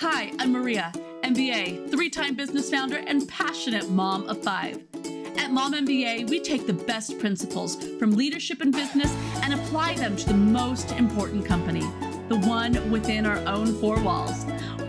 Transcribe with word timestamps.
Hi, 0.00 0.30
I'm 0.38 0.52
Maria, 0.52 0.92
MBA, 1.22 1.90
three 1.90 2.10
time 2.10 2.34
business 2.34 2.70
founder, 2.70 2.98
and 2.98 3.26
passionate 3.28 3.88
mom 3.88 4.28
of 4.28 4.42
five. 4.42 4.78
At 5.38 5.50
Mom 5.50 5.72
MBA, 5.72 6.28
we 6.28 6.38
take 6.38 6.66
the 6.66 6.74
best 6.74 7.18
principles 7.18 7.82
from 7.98 8.10
leadership 8.10 8.60
and 8.60 8.74
business 8.74 9.10
and 9.42 9.54
apply 9.54 9.94
them 9.94 10.14
to 10.14 10.26
the 10.26 10.34
most 10.34 10.92
important 10.92 11.46
company, 11.46 11.80
the 12.28 12.38
one 12.44 12.90
within 12.90 13.24
our 13.24 13.38
own 13.48 13.72
four 13.80 13.98
walls. 14.02 14.44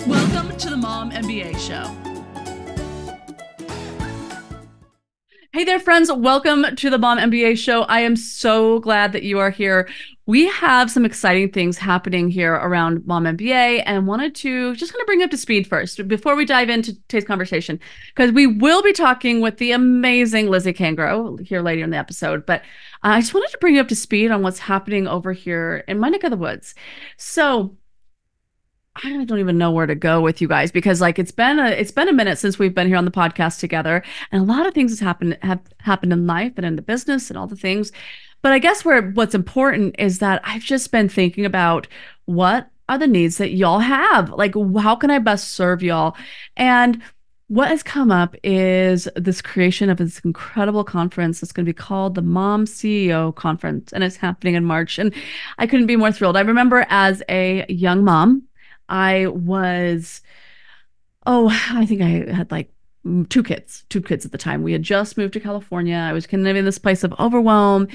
Welcome 0.05 0.57
to 0.57 0.69
the 0.69 0.77
Mom 0.77 1.11
MBA 1.11 1.57
Show. 1.57 1.95
Hey 5.53 5.63
there, 5.63 5.79
friends. 5.79 6.11
Welcome 6.11 6.75
to 6.75 6.89
the 6.89 6.97
Mom 6.97 7.17
MBA 7.17 7.57
Show. 7.57 7.83
I 7.83 8.01
am 8.01 8.17
so 8.17 8.79
glad 8.79 9.13
that 9.13 9.23
you 9.23 9.39
are 9.39 9.51
here. 9.51 9.87
We 10.27 10.47
have 10.49 10.91
some 10.91 11.05
exciting 11.05 11.51
things 11.51 11.77
happening 11.77 12.29
here 12.29 12.53
around 12.53 13.07
Mom 13.07 13.23
MBA 13.23 13.83
and 13.85 14.05
wanted 14.05 14.35
to 14.35 14.75
just 14.75 14.91
kind 14.91 14.99
of 14.99 15.05
bring 15.05 15.23
up 15.23 15.29
to 15.29 15.37
speed 15.37 15.65
first 15.65 16.05
before 16.05 16.35
we 16.35 16.43
dive 16.43 16.69
into 16.69 16.95
today's 17.07 17.23
conversation, 17.23 17.79
because 18.13 18.33
we 18.33 18.45
will 18.45 18.83
be 18.83 18.91
talking 18.91 19.39
with 19.39 19.57
the 19.57 19.71
amazing 19.71 20.49
Lizzy 20.49 20.73
Cangro 20.73 21.39
here 21.39 21.61
later 21.61 21.81
in 21.81 21.91
the 21.91 21.97
episode. 21.97 22.45
But 22.45 22.61
I 23.03 23.21
just 23.21 23.33
wanted 23.33 23.51
to 23.51 23.57
bring 23.59 23.75
you 23.75 23.81
up 23.81 23.87
to 23.87 23.95
speed 23.95 24.29
on 24.29 24.41
what's 24.41 24.59
happening 24.59 25.07
over 25.07 25.31
here 25.31 25.85
in 25.87 25.97
my 25.97 26.09
neck 26.09 26.25
of 26.25 26.31
the 26.31 26.37
woods. 26.37 26.75
So, 27.15 27.77
I 29.03 29.23
don't 29.25 29.39
even 29.39 29.57
know 29.57 29.71
where 29.71 29.85
to 29.85 29.95
go 29.95 30.21
with 30.21 30.41
you 30.41 30.47
guys 30.47 30.71
because 30.71 31.01
like 31.01 31.19
it's 31.19 31.31
been 31.31 31.59
a 31.59 31.67
it's 31.67 31.91
been 31.91 32.09
a 32.09 32.13
minute 32.13 32.39
since 32.39 32.57
we've 32.57 32.73
been 32.73 32.87
here 32.87 32.97
on 32.97 33.05
the 33.05 33.11
podcast 33.11 33.59
together 33.59 34.03
and 34.31 34.41
a 34.41 34.45
lot 34.45 34.65
of 34.65 34.73
things 34.73 34.91
has 34.91 34.99
happened 34.99 35.37
have 35.43 35.61
happened 35.79 36.13
in 36.13 36.25
life 36.25 36.53
and 36.57 36.65
in 36.65 36.75
the 36.75 36.81
business 36.81 37.29
and 37.29 37.37
all 37.37 37.45
the 37.45 37.55
things. 37.55 37.91
But 38.41 38.51
I 38.51 38.59
guess 38.59 38.85
where 38.85 39.11
what's 39.11 39.35
important 39.35 39.95
is 39.99 40.19
that 40.19 40.41
I've 40.43 40.61
just 40.61 40.91
been 40.91 41.09
thinking 41.09 41.45
about 41.45 41.87
what 42.25 42.69
are 42.89 42.97
the 42.97 43.07
needs 43.07 43.37
that 43.37 43.51
y'all 43.51 43.79
have? 43.79 44.29
Like 44.29 44.53
how 44.79 44.95
can 44.95 45.11
I 45.11 45.19
best 45.19 45.49
serve 45.49 45.83
y'all? 45.83 46.15
And 46.55 47.01
what 47.47 47.69
has 47.69 47.81
come 47.81 48.11
up 48.11 48.35
is 48.43 49.07
this 49.15 49.41
creation 49.41 49.89
of 49.89 49.97
this 49.97 50.19
incredible 50.19 50.83
conference 50.83 51.39
that's 51.39 51.53
going 51.53 51.65
to 51.65 51.69
be 51.69 51.73
called 51.73 52.15
the 52.15 52.21
Mom 52.21 52.65
CEO 52.65 53.33
Conference, 53.33 53.93
and 53.93 54.03
it's 54.03 54.17
happening 54.17 54.55
in 54.55 54.65
March. 54.65 54.99
And 54.99 55.13
I 55.57 55.65
couldn't 55.65 55.85
be 55.85 55.95
more 55.95 56.11
thrilled. 56.11 56.35
I 56.35 56.41
remember 56.41 56.85
as 56.89 57.23
a 57.29 57.65
young 57.69 58.03
mom, 58.03 58.43
I 58.89 59.27
was, 59.27 60.21
oh, 61.25 61.49
I 61.71 61.85
think 61.85 62.01
I 62.01 62.33
had 62.33 62.51
like 62.51 62.69
two 63.29 63.43
kids, 63.43 63.85
two 63.87 64.01
kids 64.01 64.25
at 64.25 64.33
the 64.33 64.37
time. 64.37 64.63
We 64.63 64.73
had 64.73 64.83
just 64.83 65.17
moved 65.17 65.33
to 65.33 65.39
California. 65.39 65.95
I 65.95 66.11
was 66.11 66.27
kind 66.27 66.45
of 66.45 66.55
in 66.55 66.65
this 66.65 66.77
place 66.77 67.05
of 67.05 67.13
overwhelm, 67.17 67.87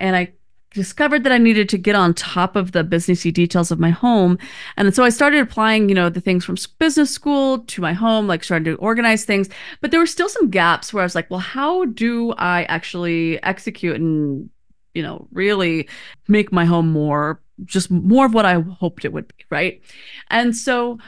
and 0.00 0.16
I 0.16 0.32
discovered 0.72 1.24
that 1.24 1.32
I 1.32 1.38
needed 1.38 1.68
to 1.70 1.78
get 1.78 1.96
on 1.96 2.14
top 2.14 2.54
of 2.54 2.72
the 2.72 2.84
businessy 2.84 3.32
details 3.32 3.70
of 3.70 3.80
my 3.80 3.90
home. 3.90 4.38
And 4.76 4.94
so 4.94 5.02
I 5.02 5.08
started 5.08 5.40
applying, 5.40 5.88
you 5.88 5.94
know, 5.94 6.08
the 6.08 6.20
things 6.20 6.44
from 6.44 6.56
business 6.78 7.10
school 7.10 7.58
to 7.58 7.80
my 7.80 7.92
home, 7.92 8.26
like 8.26 8.44
starting 8.44 8.64
to 8.66 8.76
organize 8.76 9.24
things. 9.24 9.48
But 9.80 9.90
there 9.90 10.00
were 10.00 10.06
still 10.06 10.28
some 10.28 10.48
gaps 10.48 10.92
where 10.92 11.02
I 11.02 11.04
was 11.04 11.14
like, 11.14 11.30
well, 11.30 11.40
how 11.40 11.86
do 11.86 12.32
I 12.38 12.64
actually 12.64 13.42
execute 13.42 13.96
and, 13.96 14.48
you 14.94 15.02
know, 15.02 15.26
really 15.32 15.88
make 16.28 16.52
my 16.52 16.64
home 16.64 16.90
more 16.90 17.40
just 17.64 17.90
more 17.90 18.26
of 18.26 18.34
what 18.34 18.46
I 18.46 18.60
hoped 18.60 19.04
it 19.04 19.12
would 19.12 19.28
be, 19.28 19.44
right? 19.50 19.82
And 20.28 20.56
so 20.56 20.98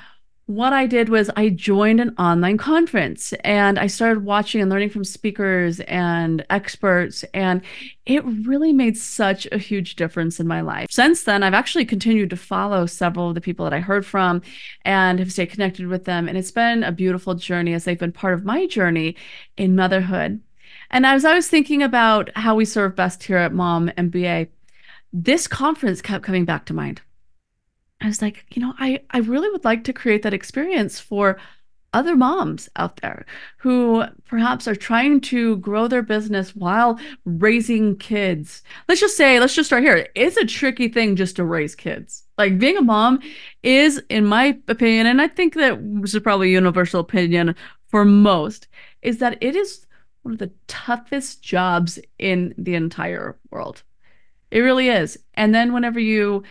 what 0.54 0.74
I 0.74 0.86
did 0.86 1.08
was 1.08 1.30
I 1.34 1.48
joined 1.48 2.00
an 2.00 2.14
online 2.18 2.58
conference 2.58 3.32
and 3.44 3.78
I 3.78 3.86
started 3.86 4.24
watching 4.24 4.60
and 4.60 4.70
learning 4.70 4.90
from 4.90 5.04
speakers 5.04 5.80
and 5.80 6.44
experts. 6.50 7.24
And 7.32 7.62
it 8.04 8.22
really 8.24 8.72
made 8.72 8.98
such 8.98 9.46
a 9.50 9.58
huge 9.58 9.96
difference 9.96 10.38
in 10.38 10.46
my 10.46 10.60
life. 10.60 10.88
Since 10.90 11.22
then, 11.22 11.42
I've 11.42 11.54
actually 11.54 11.86
continued 11.86 12.30
to 12.30 12.36
follow 12.36 12.84
several 12.84 13.28
of 13.28 13.34
the 13.34 13.40
people 13.40 13.64
that 13.64 13.72
I 13.72 13.80
heard 13.80 14.04
from 14.04 14.42
and 14.84 15.18
have 15.18 15.32
stayed 15.32 15.50
connected 15.50 15.86
with 15.86 16.04
them. 16.04 16.28
And 16.28 16.36
it's 16.36 16.50
been 16.50 16.84
a 16.84 16.92
beautiful 16.92 17.34
journey 17.34 17.72
as 17.72 17.84
they've 17.84 17.98
been 17.98 18.12
part 18.12 18.34
of 18.34 18.44
my 18.44 18.66
journey 18.66 19.16
in 19.56 19.74
motherhood. 19.74 20.40
And 20.90 21.06
as 21.06 21.24
I 21.24 21.34
was 21.34 21.48
thinking 21.48 21.82
about 21.82 22.30
how 22.36 22.54
we 22.54 22.66
serve 22.66 22.94
best 22.94 23.22
here 23.22 23.38
at 23.38 23.54
Mom 23.54 23.88
MBA, 23.96 24.48
this 25.14 25.46
conference 25.46 26.02
kept 26.02 26.24
coming 26.24 26.44
back 26.44 26.66
to 26.66 26.74
mind. 26.74 27.00
I 28.02 28.06
was 28.08 28.20
like, 28.20 28.44
you 28.50 28.60
know, 28.62 28.74
I, 28.78 29.00
I 29.10 29.18
really 29.18 29.50
would 29.50 29.64
like 29.64 29.84
to 29.84 29.92
create 29.92 30.22
that 30.22 30.34
experience 30.34 30.98
for 30.98 31.38
other 31.94 32.16
moms 32.16 32.68
out 32.76 32.96
there 33.02 33.26
who 33.58 34.02
perhaps 34.26 34.66
are 34.66 34.74
trying 34.74 35.20
to 35.20 35.56
grow 35.58 35.86
their 35.86 36.02
business 36.02 36.56
while 36.56 36.98
raising 37.24 37.96
kids. 37.96 38.62
Let's 38.88 39.00
just 39.00 39.16
say, 39.16 39.38
let's 39.38 39.54
just 39.54 39.68
start 39.68 39.82
here. 39.82 40.08
It's 40.14 40.36
a 40.36 40.46
tricky 40.46 40.88
thing 40.88 41.16
just 41.16 41.36
to 41.36 41.44
raise 41.44 41.74
kids. 41.74 42.24
Like 42.38 42.58
being 42.58 42.78
a 42.78 42.82
mom 42.82 43.20
is, 43.62 44.02
in 44.08 44.24
my 44.24 44.58
opinion, 44.68 45.06
and 45.06 45.20
I 45.20 45.28
think 45.28 45.54
that 45.54 45.78
this 46.00 46.14
is 46.14 46.22
probably 46.22 46.50
universal 46.50 47.00
opinion 47.00 47.54
for 47.88 48.04
most, 48.04 48.68
is 49.02 49.18
that 49.18 49.36
it 49.42 49.54
is 49.54 49.86
one 50.22 50.32
of 50.32 50.38
the 50.38 50.52
toughest 50.66 51.42
jobs 51.42 51.98
in 52.18 52.54
the 52.56 52.74
entire 52.74 53.36
world. 53.50 53.82
It 54.50 54.60
really 54.60 54.88
is. 54.88 55.18
And 55.34 55.54
then 55.54 55.72
whenever 55.72 56.00
you 56.00 56.42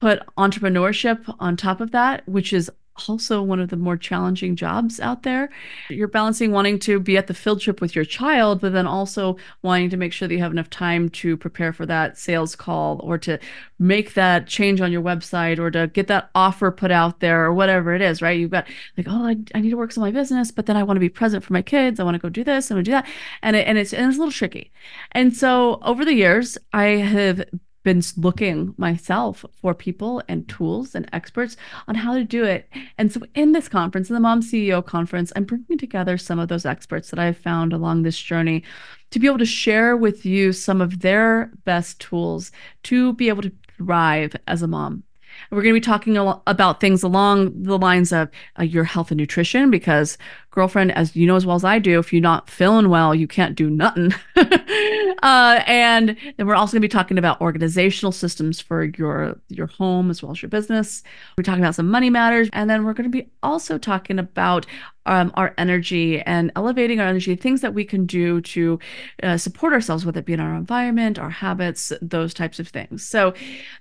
put 0.00 0.22
entrepreneurship 0.36 1.34
on 1.40 1.56
top 1.56 1.80
of 1.80 1.90
that, 1.90 2.26
which 2.28 2.52
is 2.52 2.70
also 3.06 3.42
one 3.42 3.60
of 3.60 3.68
the 3.68 3.76
more 3.76 3.96
challenging 3.96 4.56
jobs 4.56 4.98
out 4.98 5.22
there. 5.22 5.48
You're 5.88 6.08
balancing 6.08 6.50
wanting 6.50 6.78
to 6.80 6.98
be 6.98 7.16
at 7.16 7.26
the 7.26 7.34
field 7.34 7.60
trip 7.60 7.80
with 7.80 7.94
your 7.94 8.04
child, 8.04 8.60
but 8.60 8.72
then 8.72 8.86
also 8.86 9.36
wanting 9.62 9.90
to 9.90 9.96
make 9.96 10.12
sure 10.12 10.26
that 10.26 10.34
you 10.34 10.40
have 10.40 10.52
enough 10.52 10.70
time 10.70 11.08
to 11.10 11.36
prepare 11.36 11.72
for 11.72 11.86
that 11.86 12.18
sales 12.18 12.56
call 12.56 13.00
or 13.02 13.18
to 13.18 13.38
make 13.78 14.14
that 14.14 14.46
change 14.46 14.80
on 14.80 14.90
your 14.90 15.02
website 15.02 15.58
or 15.58 15.70
to 15.70 15.86
get 15.88 16.08
that 16.08 16.30
offer 16.34 16.70
put 16.70 16.90
out 16.90 17.20
there 17.20 17.44
or 17.44 17.54
whatever 17.54 17.94
it 17.94 18.02
is, 18.02 18.20
right? 18.20 18.38
You've 18.38 18.50
got 18.50 18.66
like, 18.96 19.06
oh, 19.08 19.26
I, 19.28 19.36
I 19.54 19.60
need 19.60 19.70
to 19.70 19.76
work 19.76 19.96
on 19.96 20.02
my 20.02 20.10
business, 20.10 20.50
but 20.50 20.66
then 20.66 20.76
I 20.76 20.82
want 20.82 20.96
to 20.96 21.00
be 21.00 21.08
present 21.08 21.44
for 21.44 21.52
my 21.52 21.62
kids. 21.62 22.00
I 22.00 22.04
want 22.04 22.16
to 22.16 22.20
go 22.20 22.28
do 22.28 22.44
this. 22.44 22.70
I 22.70 22.74
want 22.74 22.84
to 22.84 22.90
do 22.90 22.94
that. 22.94 23.06
And, 23.42 23.54
it, 23.54 23.66
and, 23.68 23.78
it's, 23.78 23.94
and 23.94 24.06
it's 24.06 24.16
a 24.16 24.18
little 24.18 24.32
tricky. 24.32 24.72
And 25.12 25.36
so 25.36 25.78
over 25.82 26.04
the 26.04 26.14
years, 26.14 26.58
I 26.72 26.84
have 26.84 27.44
been 27.82 28.02
looking 28.16 28.74
myself 28.76 29.44
for 29.60 29.74
people 29.74 30.22
and 30.28 30.48
tools 30.48 30.94
and 30.94 31.08
experts 31.12 31.56
on 31.86 31.94
how 31.94 32.14
to 32.14 32.24
do 32.24 32.44
it. 32.44 32.68
And 32.98 33.12
so, 33.12 33.22
in 33.34 33.52
this 33.52 33.68
conference, 33.68 34.10
in 34.10 34.14
the 34.14 34.20
Mom 34.20 34.42
CEO 34.42 34.84
conference, 34.84 35.32
I'm 35.36 35.44
bringing 35.44 35.78
together 35.78 36.18
some 36.18 36.38
of 36.38 36.48
those 36.48 36.66
experts 36.66 37.10
that 37.10 37.18
I've 37.18 37.38
found 37.38 37.72
along 37.72 38.02
this 38.02 38.20
journey 38.20 38.62
to 39.10 39.18
be 39.18 39.26
able 39.26 39.38
to 39.38 39.46
share 39.46 39.96
with 39.96 40.26
you 40.26 40.52
some 40.52 40.80
of 40.80 41.00
their 41.00 41.50
best 41.64 42.00
tools 42.00 42.52
to 42.84 43.12
be 43.14 43.28
able 43.28 43.42
to 43.42 43.52
thrive 43.76 44.34
as 44.46 44.62
a 44.62 44.66
mom. 44.66 45.04
We're 45.50 45.62
going 45.62 45.74
to 45.74 45.80
be 45.80 45.84
talking 45.84 46.16
about 46.16 46.80
things 46.80 47.02
along 47.02 47.62
the 47.62 47.78
lines 47.78 48.12
of 48.12 48.28
uh, 48.58 48.64
your 48.64 48.84
health 48.84 49.10
and 49.10 49.18
nutrition 49.18 49.70
because 49.70 50.18
girlfriend, 50.58 50.92
as 50.92 51.14
you 51.16 51.26
know 51.26 51.36
as 51.36 51.44
well 51.44 51.56
as 51.56 51.64
I 51.64 51.78
do, 51.78 51.98
if 51.98 52.12
you're 52.12 52.22
not 52.22 52.48
feeling 52.48 52.88
well, 52.88 53.14
you 53.14 53.26
can't 53.26 53.54
do 53.54 53.68
nothing. 53.68 54.14
uh, 54.36 55.62
and 55.66 56.16
then 56.36 56.46
we're 56.46 56.54
also 56.54 56.72
going 56.72 56.82
to 56.82 56.88
be 56.88 56.88
talking 56.88 57.18
about 57.18 57.40
organizational 57.40 58.12
systems 58.12 58.60
for 58.60 58.84
your 58.84 59.38
your 59.48 59.66
home 59.66 60.10
as 60.10 60.22
well 60.22 60.32
as 60.32 60.40
your 60.40 60.48
business. 60.48 61.02
We're 61.36 61.44
talking 61.44 61.62
about 61.62 61.74
some 61.74 61.90
money 61.90 62.10
matters, 62.10 62.48
and 62.52 62.70
then 62.70 62.84
we're 62.84 62.94
going 62.94 63.10
to 63.10 63.16
be 63.16 63.30
also 63.42 63.76
talking 63.76 64.18
about 64.18 64.66
um, 65.06 65.32
our 65.36 65.54
energy 65.56 66.20
and 66.20 66.52
elevating 66.54 67.00
our 67.00 67.06
energy, 67.06 67.34
things 67.34 67.62
that 67.62 67.72
we 67.72 67.82
can 67.82 68.04
do 68.04 68.42
to 68.42 68.78
uh, 69.22 69.38
support 69.38 69.72
ourselves, 69.72 70.04
whether 70.04 70.20
it 70.20 70.26
be 70.26 70.34
in 70.34 70.40
our 70.40 70.54
environment, 70.54 71.18
our 71.18 71.30
habits, 71.30 71.94
those 72.02 72.34
types 72.34 72.60
of 72.60 72.68
things. 72.68 73.06
So, 73.06 73.32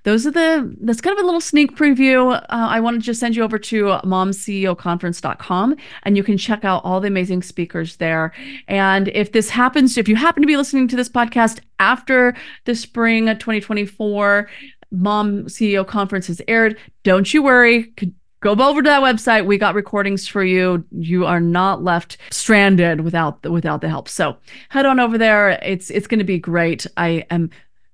those 0.03 0.25
are 0.25 0.31
the 0.31 0.75
that's 0.81 1.01
kind 1.01 1.17
of 1.17 1.23
a 1.23 1.25
little 1.25 1.41
sneak 1.41 1.75
preview. 1.75 2.35
Uh, 2.35 2.41
I 2.49 2.79
want 2.79 2.99
to 2.99 3.05
just 3.05 3.19
send 3.19 3.35
you 3.35 3.43
over 3.43 3.59
to 3.59 3.85
momceoconference.com 4.05 5.75
and 6.03 6.15
you 6.15 6.23
can 6.23 6.37
check 6.37 6.57
check 6.57 6.65
out 6.67 6.85
all 6.85 6.99
the 6.99 7.07
amazing 7.07 7.41
speakers 7.41 7.95
there. 7.95 8.33
And 8.67 9.07
if 9.09 9.31
this 9.31 9.49
happens, 9.49 9.97
if 9.97 10.07
you 10.07 10.15
happen 10.15 10.43
to 10.43 10.47
be 10.47 10.57
listening 10.57 10.87
to 10.89 10.95
this 10.95 11.09
podcast 11.09 11.59
after 11.79 12.35
the 12.65 12.75
spring 12.75 13.25
2024 13.25 14.49
Mom 14.91 15.43
CEO 15.45 15.85
conference 15.85 16.27
has 16.27 16.41
aired, 16.47 16.77
don't 17.03 17.33
you 17.33 17.43
worry. 17.43 17.93
Go 18.39 18.51
over 18.51 18.81
to 18.81 18.89
that 18.89 19.01
website. 19.01 19.45
We 19.45 19.57
got 19.57 19.73
recordings 19.73 20.27
for 20.27 20.43
you. 20.43 20.85
You 20.91 21.25
are 21.25 21.39
not 21.39 21.83
left 21.83 22.17
stranded 22.29 23.01
without 23.01 23.43
without 23.49 23.81
the 23.81 23.89
help. 23.89 24.07
So 24.07 24.37
head 24.69 24.85
on 24.85 24.99
over 24.99 25.17
there. 25.17 25.49
It's 25.63 25.89
it's 25.89 26.07
going 26.07 26.19
to 26.19 26.23
be 26.23 26.37
great. 26.37 26.85
I 26.95 27.25
am 27.31 27.49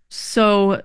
so 0.10 0.81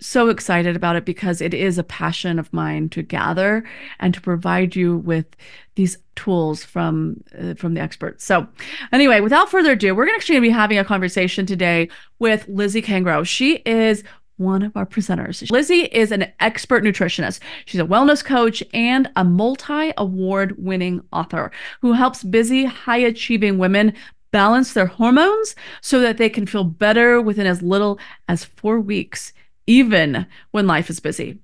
so 0.00 0.28
excited 0.28 0.76
about 0.76 0.96
it 0.96 1.04
because 1.04 1.40
it 1.40 1.52
is 1.52 1.78
a 1.78 1.82
passion 1.82 2.38
of 2.38 2.52
mine 2.52 2.88
to 2.90 3.02
gather 3.02 3.64
and 3.98 4.14
to 4.14 4.20
provide 4.20 4.76
you 4.76 4.98
with 4.98 5.26
these 5.74 5.98
tools 6.14 6.64
from 6.64 7.22
uh, 7.38 7.54
from 7.54 7.74
the 7.74 7.80
experts. 7.80 8.24
So, 8.24 8.46
anyway, 8.92 9.20
without 9.20 9.50
further 9.50 9.72
ado, 9.72 9.94
we're 9.94 10.08
actually 10.14 10.34
going 10.34 10.44
to 10.44 10.48
be 10.48 10.54
having 10.54 10.78
a 10.78 10.84
conversation 10.84 11.46
today 11.46 11.88
with 12.18 12.46
Lizzy 12.48 12.82
Cangro. 12.82 13.26
She 13.26 13.56
is 13.66 14.04
one 14.36 14.62
of 14.62 14.76
our 14.76 14.86
presenters. 14.86 15.50
Lizzy 15.50 15.82
is 15.86 16.12
an 16.12 16.32
expert 16.38 16.84
nutritionist. 16.84 17.40
She's 17.66 17.80
a 17.80 17.84
wellness 17.84 18.24
coach 18.24 18.62
and 18.72 19.10
a 19.16 19.24
multi 19.24 19.92
award 19.96 20.54
winning 20.58 21.02
author 21.12 21.50
who 21.80 21.92
helps 21.92 22.22
busy, 22.22 22.64
high 22.64 22.98
achieving 22.98 23.58
women 23.58 23.94
balance 24.30 24.74
their 24.74 24.86
hormones 24.86 25.56
so 25.80 26.00
that 26.00 26.18
they 26.18 26.28
can 26.28 26.46
feel 26.46 26.64
better 26.64 27.20
within 27.20 27.46
as 27.46 27.62
little 27.62 27.98
as 28.28 28.44
four 28.44 28.78
weeks 28.78 29.32
even 29.68 30.26
when 30.50 30.66
life 30.66 30.90
is 30.90 30.98
busy. 30.98 31.38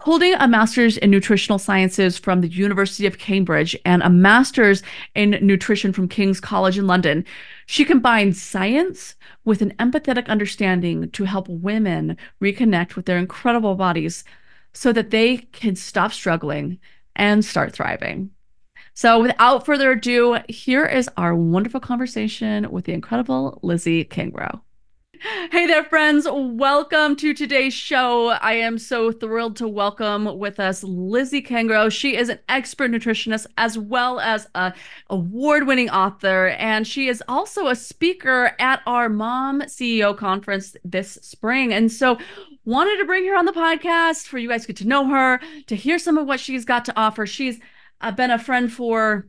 Holding 0.00 0.34
a 0.34 0.46
master's 0.46 0.98
in 0.98 1.10
nutritional 1.10 1.58
sciences 1.58 2.18
from 2.18 2.42
the 2.42 2.48
University 2.48 3.06
of 3.06 3.18
Cambridge 3.18 3.74
and 3.84 4.02
a 4.02 4.10
master's 4.10 4.82
in 5.14 5.30
nutrition 5.40 5.92
from 5.92 6.06
King's 6.06 6.38
College 6.38 6.78
in 6.78 6.86
London, 6.86 7.24
she 7.64 7.84
combines 7.84 8.40
science 8.40 9.14
with 9.44 9.62
an 9.62 9.72
empathetic 9.80 10.28
understanding 10.28 11.10
to 11.10 11.24
help 11.24 11.48
women 11.48 12.16
reconnect 12.42 12.94
with 12.94 13.06
their 13.06 13.18
incredible 13.18 13.74
bodies 13.74 14.22
so 14.74 14.92
that 14.92 15.10
they 15.10 15.38
can 15.38 15.74
stop 15.74 16.12
struggling 16.12 16.78
and 17.16 17.42
start 17.42 17.72
thriving. 17.72 18.30
So, 18.92 19.22
without 19.22 19.64
further 19.64 19.92
ado, 19.92 20.38
here 20.48 20.84
is 20.84 21.08
our 21.16 21.34
wonderful 21.34 21.80
conversation 21.80 22.70
with 22.70 22.84
the 22.84 22.92
incredible 22.92 23.58
Lizzy 23.62 24.04
Cangro. 24.04 24.60
Hey 25.20 25.66
there, 25.66 25.84
friends. 25.84 26.26
Welcome 26.30 27.16
to 27.16 27.32
today's 27.32 27.72
show. 27.72 28.28
I 28.28 28.54
am 28.54 28.78
so 28.78 29.12
thrilled 29.12 29.56
to 29.56 29.68
welcome 29.68 30.38
with 30.38 30.60
us 30.60 30.82
Lizzy 30.82 31.40
Cangro. 31.40 31.90
She 31.90 32.16
is 32.16 32.28
an 32.28 32.40
expert 32.48 32.90
nutritionist 32.90 33.46
as 33.56 33.78
well 33.78 34.20
as 34.20 34.48
a 34.54 34.74
award-winning 35.08 35.90
author, 35.90 36.48
and 36.58 36.86
she 36.86 37.08
is 37.08 37.22
also 37.28 37.68
a 37.68 37.76
speaker 37.76 38.52
at 38.58 38.82
our 38.86 39.08
Mom 39.08 39.62
CEO 39.62 40.16
conference 40.16 40.76
this 40.84 41.12
spring. 41.22 41.72
And 41.72 41.90
so 41.90 42.18
wanted 42.64 42.98
to 42.98 43.04
bring 43.04 43.26
her 43.26 43.36
on 43.36 43.46
the 43.46 43.52
podcast 43.52 44.26
for 44.26 44.38
you 44.38 44.48
guys 44.48 44.62
to 44.62 44.68
get 44.68 44.76
to 44.78 44.88
know 44.88 45.08
her, 45.08 45.40
to 45.68 45.76
hear 45.76 45.98
some 45.98 46.18
of 46.18 46.26
what 46.26 46.40
she's 46.40 46.64
got 46.64 46.84
to 46.86 46.98
offer. 46.98 47.26
She's 47.26 47.60
uh, 48.00 48.10
been 48.10 48.30
a 48.30 48.38
friend 48.38 48.72
for 48.72 49.28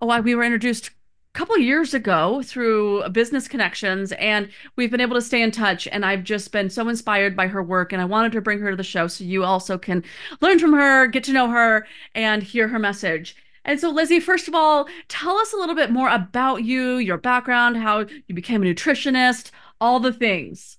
oh, 0.00 0.20
we 0.20 0.34
were 0.34 0.42
introduced 0.42 0.90
couple 1.34 1.58
years 1.58 1.94
ago 1.94 2.42
through 2.44 3.06
business 3.10 3.48
connections 3.48 4.12
and 4.12 4.48
we've 4.76 4.90
been 4.90 5.00
able 5.00 5.16
to 5.16 5.20
stay 5.20 5.42
in 5.42 5.50
touch 5.50 5.88
and 5.88 6.06
I've 6.06 6.22
just 6.22 6.52
been 6.52 6.70
so 6.70 6.88
inspired 6.88 7.34
by 7.34 7.48
her 7.48 7.60
work 7.60 7.92
and 7.92 8.00
I 8.00 8.04
wanted 8.04 8.30
to 8.32 8.40
bring 8.40 8.60
her 8.60 8.70
to 8.70 8.76
the 8.76 8.84
show 8.84 9.08
so 9.08 9.24
you 9.24 9.42
also 9.42 9.76
can 9.76 10.04
learn 10.40 10.60
from 10.60 10.72
her, 10.72 11.08
get 11.08 11.24
to 11.24 11.32
know 11.32 11.50
her 11.50 11.88
and 12.14 12.40
hear 12.40 12.68
her 12.68 12.78
message. 12.78 13.36
And 13.64 13.80
so 13.80 13.90
Lizzy, 13.90 14.20
first 14.20 14.46
of 14.46 14.54
all, 14.54 14.86
tell 15.08 15.36
us 15.36 15.52
a 15.52 15.56
little 15.56 15.74
bit 15.74 15.90
more 15.90 16.08
about 16.08 16.62
you, 16.62 16.98
your 16.98 17.18
background, 17.18 17.78
how 17.78 18.06
you 18.28 18.34
became 18.34 18.62
a 18.62 18.66
nutritionist, 18.66 19.50
all 19.80 19.98
the 19.98 20.12
things. 20.12 20.78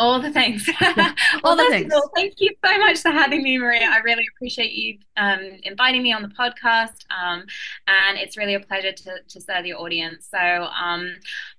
All 0.00 0.18
the 0.18 0.32
things. 0.32 0.66
all 1.44 1.54
the 1.56 1.66
things. 1.68 1.92
All, 1.92 2.10
thank 2.16 2.40
you 2.40 2.48
so 2.64 2.78
much 2.78 3.00
for 3.00 3.10
having 3.10 3.42
me, 3.42 3.58
Maria. 3.58 3.86
I 3.86 3.98
really 3.98 4.24
appreciate 4.34 4.72
you 4.72 4.98
um, 5.18 5.40
inviting 5.62 6.02
me 6.02 6.10
on 6.10 6.22
the 6.22 6.28
podcast. 6.28 7.04
Um, 7.10 7.44
and 7.86 8.16
it's 8.16 8.38
really 8.38 8.54
a 8.54 8.60
pleasure 8.60 8.92
to, 8.92 9.16
to 9.28 9.40
serve 9.42 9.66
your 9.66 9.78
audience. 9.78 10.26
So 10.30 10.38
um, 10.38 11.16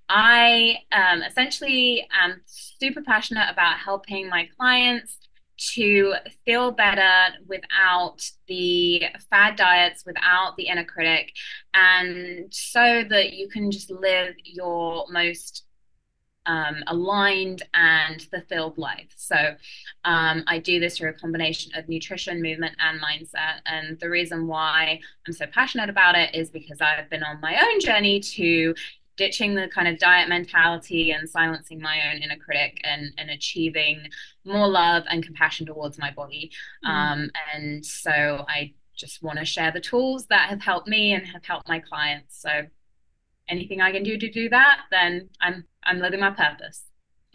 I 0.08 0.78
um, 0.90 1.22
essentially 1.22 2.04
am 2.20 2.40
super 2.46 3.00
passionate 3.02 3.48
about 3.48 3.78
helping 3.78 4.28
my 4.28 4.48
clients 4.58 5.18
to 5.74 6.14
feel 6.44 6.72
better 6.72 7.36
without 7.46 8.28
the 8.48 9.04
fad 9.30 9.54
diets, 9.54 10.04
without 10.04 10.56
the 10.56 10.66
inner 10.66 10.84
critic, 10.84 11.32
and 11.74 12.52
so 12.52 13.04
that 13.08 13.34
you 13.34 13.48
can 13.48 13.70
just 13.70 13.88
live 13.88 14.34
your 14.44 15.04
most 15.10 15.64
um, 16.46 16.82
aligned 16.86 17.62
and 17.74 18.22
fulfilled 18.22 18.78
life. 18.78 19.12
So 19.16 19.36
um, 20.04 20.44
I 20.46 20.58
do 20.58 20.80
this 20.80 20.98
through 20.98 21.10
a 21.10 21.14
combination 21.14 21.72
of 21.76 21.88
nutrition, 21.88 22.42
movement, 22.42 22.76
and 22.78 23.00
mindset. 23.00 23.60
And 23.66 23.98
the 24.00 24.10
reason 24.10 24.46
why 24.46 25.00
I'm 25.26 25.32
so 25.32 25.46
passionate 25.46 25.88
about 25.88 26.16
it 26.16 26.34
is 26.34 26.50
because 26.50 26.80
I've 26.80 27.08
been 27.10 27.22
on 27.22 27.40
my 27.40 27.60
own 27.60 27.80
journey 27.80 28.20
to 28.20 28.74
ditching 29.16 29.54
the 29.54 29.68
kind 29.68 29.86
of 29.86 29.98
diet 29.98 30.28
mentality 30.28 31.12
and 31.12 31.28
silencing 31.28 31.80
my 31.80 32.10
own 32.10 32.22
inner 32.22 32.36
critic 32.36 32.80
and, 32.82 33.12
and 33.18 33.30
achieving 33.30 34.08
more 34.44 34.66
love 34.66 35.04
and 35.10 35.24
compassion 35.24 35.66
towards 35.66 35.98
my 35.98 36.10
body. 36.10 36.50
Mm. 36.84 36.88
Um, 36.88 37.30
and 37.54 37.84
so 37.84 38.44
I 38.48 38.72
just 38.96 39.22
want 39.22 39.38
to 39.38 39.44
share 39.44 39.70
the 39.70 39.80
tools 39.80 40.26
that 40.26 40.48
have 40.48 40.60
helped 40.60 40.88
me 40.88 41.12
and 41.12 41.26
have 41.26 41.44
helped 41.44 41.68
my 41.68 41.78
clients. 41.78 42.40
So 42.40 42.66
anything 43.48 43.80
I 43.80 43.92
can 43.92 44.02
do 44.02 44.18
to 44.18 44.30
do 44.30 44.48
that, 44.48 44.80
then 44.90 45.28
I'm 45.40 45.64
I'm 45.84 45.98
living 45.98 46.20
my 46.20 46.30
purpose. 46.30 46.84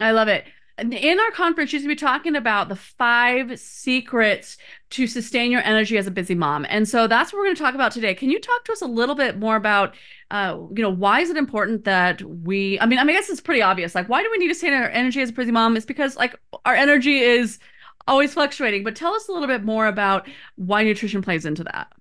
I 0.00 0.12
love 0.12 0.28
it. 0.28 0.44
In 0.78 1.18
our 1.18 1.32
conference, 1.32 1.70
she's 1.70 1.82
going 1.82 1.96
to 1.96 2.00
be 2.00 2.06
talking 2.06 2.36
about 2.36 2.68
the 2.68 2.76
five 2.76 3.58
secrets 3.58 4.56
to 4.90 5.08
sustain 5.08 5.50
your 5.50 5.60
energy 5.62 5.98
as 5.98 6.06
a 6.06 6.10
busy 6.12 6.36
mom, 6.36 6.64
and 6.68 6.88
so 6.88 7.08
that's 7.08 7.32
what 7.32 7.40
we're 7.40 7.46
going 7.46 7.56
to 7.56 7.62
talk 7.62 7.74
about 7.74 7.90
today. 7.90 8.14
Can 8.14 8.30
you 8.30 8.40
talk 8.40 8.64
to 8.64 8.72
us 8.72 8.80
a 8.80 8.86
little 8.86 9.16
bit 9.16 9.38
more 9.38 9.56
about, 9.56 9.96
uh, 10.30 10.56
you 10.76 10.82
know, 10.82 10.90
why 10.90 11.18
is 11.20 11.30
it 11.30 11.36
important 11.36 11.84
that 11.84 12.22
we? 12.22 12.78
I 12.78 12.86
mean, 12.86 13.00
I 13.00 13.04
mean, 13.04 13.16
I 13.16 13.18
guess 13.18 13.28
it's 13.28 13.40
pretty 13.40 13.60
obvious. 13.60 13.96
Like, 13.96 14.08
why 14.08 14.22
do 14.22 14.30
we 14.30 14.38
need 14.38 14.48
to 14.48 14.54
sustain 14.54 14.72
our 14.72 14.88
energy 14.88 15.20
as 15.20 15.30
a 15.30 15.32
busy 15.32 15.50
mom? 15.50 15.76
It's 15.76 15.84
because 15.84 16.16
like 16.16 16.38
our 16.64 16.76
energy 16.76 17.18
is 17.18 17.58
always 18.06 18.32
fluctuating. 18.34 18.84
But 18.84 18.94
tell 18.94 19.14
us 19.14 19.28
a 19.28 19.32
little 19.32 19.48
bit 19.48 19.64
more 19.64 19.88
about 19.88 20.28
why 20.54 20.84
nutrition 20.84 21.22
plays 21.22 21.44
into 21.44 21.64
that. 21.64 21.92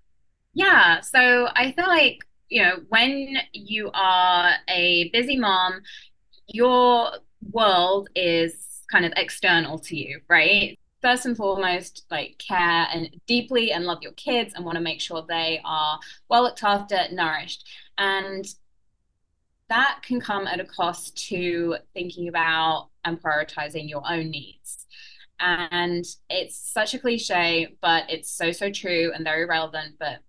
Yeah, 0.54 1.01
so 1.01 1.50
I 1.56 1.71
feel 1.71 1.88
like 1.88 2.19
you 2.50 2.62
know, 2.62 2.80
when 2.90 3.38
you 3.54 3.92
are 3.94 4.54
a 4.70 5.10
busy 5.10 5.38
mom, 5.38 5.82
your 6.48 7.12
world 7.52 8.10
is 8.16 8.84
kind 8.92 9.06
of 9.06 9.14
external 9.18 9.78
to 9.80 9.98
you, 9.98 10.22
right? 10.30 10.80
First 11.02 11.26
and 11.26 11.38
foremost, 11.38 12.06
like 12.10 12.38
care 12.40 12.88
and 12.94 13.10
deeply 13.28 13.72
and 13.72 13.86
love 13.86 14.00
your 14.02 14.14
kids 14.14 14.54
and 14.56 14.66
want 14.66 14.78
to 14.78 14.82
make 14.82 15.02
sure 15.02 15.26
they 15.28 15.62
are 15.64 16.00
well 16.30 16.44
looked 16.44 16.64
after, 16.64 17.00
nourished. 17.12 17.68
And 17.98 18.46
that 19.70 20.00
can 20.04 20.22
come 20.22 20.48
at 20.48 20.60
a 20.60 20.66
cost 20.66 21.18
to 21.30 21.78
thinking 21.94 22.30
about 22.30 22.90
and 23.04 23.22
prioritizing 23.22 23.90
your 23.90 24.04
own 24.10 24.32
needs. 24.32 24.86
And 25.40 26.06
it's 26.30 26.58
such 26.58 26.94
a 26.94 27.00
cliche, 27.00 27.76
but 27.82 28.06
it's 28.10 28.32
so, 28.32 28.52
so 28.52 28.72
true 28.72 29.12
and 29.14 29.24
very 29.24 29.46
relevant. 29.46 29.96
But 30.00 30.20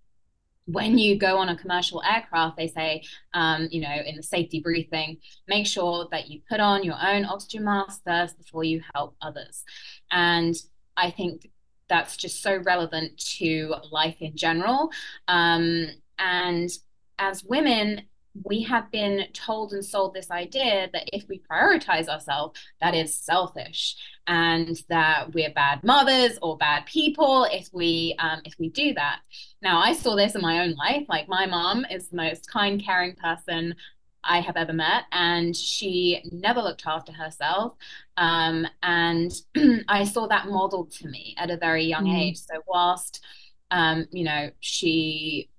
when 0.71 0.97
you 0.97 1.17
go 1.17 1.37
on 1.37 1.49
a 1.49 1.57
commercial 1.57 2.01
aircraft, 2.03 2.57
they 2.57 2.67
say, 2.67 3.03
um, 3.33 3.67
you 3.71 3.81
know, 3.81 3.95
in 4.05 4.15
the 4.15 4.23
safety 4.23 4.59
briefing, 4.59 5.17
make 5.47 5.65
sure 5.65 6.07
that 6.11 6.29
you 6.29 6.41
put 6.49 6.59
on 6.59 6.83
your 6.83 6.97
own 7.01 7.25
oxygen 7.25 7.63
mask 7.63 8.01
first 8.05 8.37
before 8.37 8.63
you 8.63 8.81
help 8.93 9.15
others. 9.21 9.63
And 10.11 10.55
I 10.95 11.11
think 11.11 11.49
that's 11.87 12.17
just 12.17 12.43
so 12.43 12.57
relevant 12.57 13.17
to 13.37 13.73
life 13.91 14.17
in 14.19 14.35
general. 14.35 14.91
Um, 15.27 15.87
and 16.19 16.69
as 17.17 17.43
women, 17.43 18.03
we 18.43 18.61
have 18.63 18.91
been 18.91 19.25
told 19.33 19.73
and 19.73 19.83
sold 19.83 20.13
this 20.13 20.31
idea 20.31 20.89
that 20.93 21.09
if 21.13 21.27
we 21.27 21.41
prioritize 21.51 22.07
ourselves, 22.07 22.59
that 22.81 22.95
is 22.95 23.15
selfish, 23.15 23.95
and 24.27 24.81
that 24.89 25.33
we're 25.33 25.51
bad 25.51 25.83
mothers 25.83 26.37
or 26.41 26.57
bad 26.57 26.85
people 26.85 27.45
if 27.51 27.67
we 27.73 28.15
um, 28.19 28.41
if 28.45 28.53
we 28.59 28.69
do 28.69 28.93
that. 28.93 29.19
Now, 29.61 29.81
I 29.81 29.93
saw 29.93 30.15
this 30.15 30.35
in 30.35 30.41
my 30.41 30.59
own 30.59 30.75
life. 30.75 31.05
Like 31.09 31.27
my 31.27 31.45
mom 31.45 31.85
is 31.89 32.09
the 32.09 32.17
most 32.17 32.49
kind, 32.49 32.83
caring 32.83 33.15
person 33.15 33.75
I 34.23 34.41
have 34.41 34.57
ever 34.57 34.73
met, 34.73 35.03
and 35.11 35.55
she 35.55 36.21
never 36.31 36.61
looked 36.61 36.85
after 36.85 37.11
herself. 37.11 37.73
Um, 38.17 38.67
and 38.83 39.31
I 39.87 40.03
saw 40.03 40.27
that 40.27 40.47
modeled 40.47 40.91
to 40.93 41.07
me 41.07 41.35
at 41.37 41.49
a 41.49 41.57
very 41.57 41.85
young 41.85 42.05
mm. 42.05 42.19
age. 42.19 42.37
So 42.37 42.61
whilst 42.67 43.23
um, 43.71 44.07
you 44.11 44.23
know 44.23 44.49
she 44.59 45.49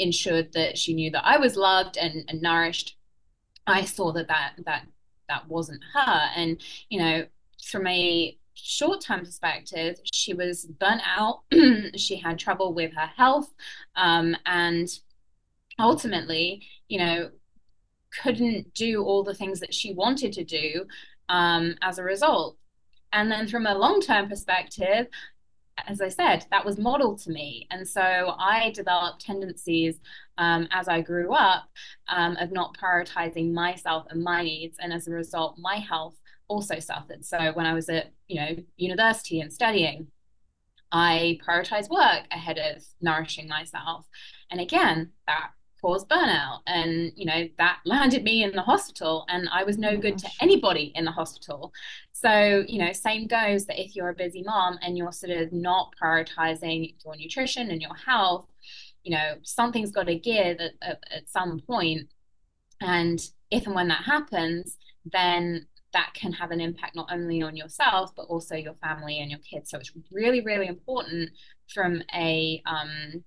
ensured 0.00 0.52
that 0.54 0.78
she 0.78 0.94
knew 0.94 1.10
that 1.10 1.26
I 1.26 1.36
was 1.36 1.56
loved 1.56 1.96
and, 1.96 2.24
and 2.28 2.42
nourished, 2.42 2.96
I 3.66 3.84
saw 3.84 4.12
that 4.12 4.28
that 4.28 4.54
that 4.66 4.86
that 5.28 5.48
wasn't 5.48 5.82
her. 5.94 6.28
And 6.34 6.60
you 6.88 6.98
know, 6.98 7.26
from 7.62 7.86
a 7.86 8.36
short 8.54 9.00
term 9.00 9.20
perspective, 9.20 9.98
she 10.12 10.34
was 10.34 10.64
burnt 10.64 11.02
out. 11.06 11.42
she 11.96 12.16
had 12.16 12.38
trouble 12.38 12.74
with 12.74 12.92
her 12.94 13.10
health, 13.16 13.52
um, 13.96 14.36
and 14.46 14.88
ultimately, 15.78 16.62
you 16.88 16.98
know, 16.98 17.30
couldn't 18.22 18.74
do 18.74 19.02
all 19.02 19.22
the 19.22 19.34
things 19.34 19.60
that 19.60 19.74
she 19.74 19.94
wanted 19.94 20.32
to 20.32 20.44
do 20.44 20.84
um, 21.28 21.76
as 21.82 21.98
a 21.98 22.02
result. 22.02 22.56
And 23.12 23.30
then 23.30 23.48
from 23.48 23.66
a 23.66 23.74
long 23.74 24.00
term 24.00 24.28
perspective, 24.28 25.06
as 25.86 26.00
I 26.00 26.08
said, 26.08 26.46
that 26.50 26.64
was 26.64 26.78
modeled 26.78 27.20
to 27.22 27.30
me. 27.30 27.66
And 27.70 27.86
so 27.86 28.34
I 28.38 28.70
developed 28.74 29.20
tendencies 29.24 29.98
um, 30.38 30.68
as 30.70 30.88
I 30.88 31.00
grew 31.00 31.34
up 31.34 31.68
um, 32.08 32.36
of 32.36 32.52
not 32.52 32.76
prioritizing 32.76 33.52
myself 33.52 34.06
and 34.10 34.22
my 34.22 34.42
needs. 34.42 34.76
And 34.80 34.92
as 34.92 35.08
a 35.08 35.12
result, 35.12 35.58
my 35.58 35.76
health 35.76 36.16
also 36.48 36.78
suffered. 36.78 37.24
So 37.24 37.52
when 37.54 37.66
I 37.66 37.74
was 37.74 37.88
at, 37.88 38.12
you 38.28 38.40
know, 38.40 38.56
university 38.76 39.40
and 39.40 39.52
studying, 39.52 40.08
I 40.92 41.38
prioritized 41.46 41.90
work 41.90 42.26
ahead 42.30 42.58
of 42.58 42.82
nourishing 43.00 43.48
myself. 43.48 44.06
And 44.50 44.60
again, 44.60 45.12
that 45.26 45.50
caused 45.80 46.08
burnout. 46.08 46.60
And 46.66 47.12
you 47.16 47.24
know 47.24 47.48
that 47.58 47.78
landed 47.84 48.22
me 48.24 48.42
in 48.42 48.52
the 48.52 48.62
hospital 48.62 49.24
and 49.28 49.48
i 49.52 49.64
was 49.64 49.78
no 49.78 49.90
oh 49.90 49.96
good 49.96 50.20
gosh. 50.20 50.22
to 50.22 50.42
anybody 50.42 50.92
in 50.94 51.04
the 51.04 51.10
hospital. 51.10 51.72
So 52.12 52.64
you 52.66 52.78
know 52.78 52.92
same 52.92 53.26
goes 53.26 53.66
that 53.66 53.80
if 53.80 53.96
you're 53.96 54.10
a 54.10 54.14
busy 54.14 54.42
mom 54.42 54.78
and 54.82 54.96
you're 54.96 55.12
sort 55.12 55.32
of 55.32 55.52
not 55.52 55.94
prioritizing 56.02 56.94
your 57.04 57.16
nutrition 57.16 57.70
and 57.70 57.80
your 57.80 57.94
health 57.94 58.46
you 59.02 59.16
know 59.16 59.34
something's 59.42 59.90
got 59.90 60.06
to 60.06 60.16
give 60.16 60.58
at, 60.60 60.72
at, 60.82 61.02
at 61.10 61.28
some 61.28 61.60
point. 61.60 62.08
And 62.80 63.20
if 63.50 63.66
and 63.66 63.74
when 63.74 63.88
that 63.88 64.04
happens 64.04 64.78
then 65.10 65.66
that 65.92 66.12
can 66.14 66.32
have 66.32 66.50
an 66.52 66.60
impact 66.60 66.94
not 66.94 67.08
only 67.10 67.42
on 67.42 67.56
yourself 67.56 68.14
but 68.14 68.22
also 68.26 68.54
your 68.54 68.74
family 68.74 69.18
and 69.18 69.30
your 69.30 69.40
kids. 69.40 69.70
So 69.70 69.78
it's 69.78 69.92
really 70.10 70.40
really 70.40 70.66
important 70.66 71.30
from 71.72 72.02
a 72.14 72.62
um, 72.66 73.24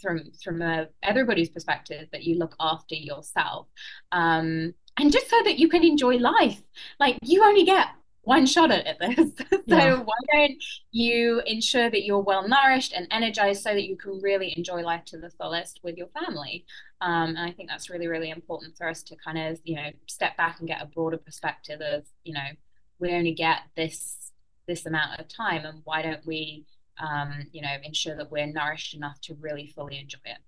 from 0.00 0.30
from 0.42 0.62
a, 0.62 0.88
everybody's 1.02 1.48
perspective 1.48 2.08
that 2.12 2.24
you 2.24 2.38
look 2.38 2.54
after 2.60 2.94
yourself 2.94 3.66
um, 4.12 4.74
and 4.96 5.12
just 5.12 5.30
so 5.30 5.36
that 5.44 5.58
you 5.58 5.68
can 5.68 5.84
enjoy 5.84 6.16
life. 6.16 6.62
Like 6.98 7.18
you 7.22 7.44
only 7.44 7.64
get 7.64 7.88
one 8.22 8.46
shot 8.46 8.70
at 8.70 8.98
this. 8.98 9.30
So 9.68 9.76
yeah. 9.76 10.02
why 10.02 10.16
don't 10.32 10.62
you 10.90 11.42
ensure 11.46 11.90
that 11.90 12.04
you're 12.04 12.18
well 12.18 12.48
nourished 12.48 12.92
and 12.92 13.06
energized 13.12 13.62
so 13.62 13.70
that 13.70 13.84
you 13.84 13.96
can 13.96 14.20
really 14.20 14.52
enjoy 14.56 14.82
life 14.82 15.04
to 15.06 15.18
the 15.18 15.30
fullest 15.30 15.78
with 15.84 15.96
your 15.96 16.08
family? 16.08 16.64
Um, 17.02 17.30
and 17.30 17.38
i 17.38 17.50
think 17.50 17.70
that's 17.70 17.88
really 17.88 18.08
really 18.08 18.30
important 18.30 18.76
for 18.76 18.86
us 18.86 19.02
to 19.04 19.16
kind 19.16 19.38
of 19.38 19.58
you 19.64 19.76
know 19.76 19.90
step 20.06 20.36
back 20.36 20.58
and 20.58 20.68
get 20.68 20.82
a 20.82 20.86
broader 20.86 21.16
perspective 21.16 21.80
of 21.80 22.04
you 22.24 22.34
know 22.34 22.50
we 22.98 23.12
only 23.12 23.32
get 23.32 23.60
this 23.74 24.32
this 24.66 24.86
amount 24.86 25.18
of 25.18 25.26
time 25.26 25.64
and 25.64 25.80
why 25.84 26.02
don't 26.02 26.24
we 26.26 26.66
um, 27.00 27.46
you 27.52 27.62
know, 27.62 27.74
ensure 27.82 28.16
that 28.16 28.30
we're 28.30 28.46
nourished 28.46 28.94
enough 28.94 29.20
to 29.22 29.34
really 29.40 29.66
fully 29.66 29.98
enjoy 29.98 30.18
it. 30.24 30.38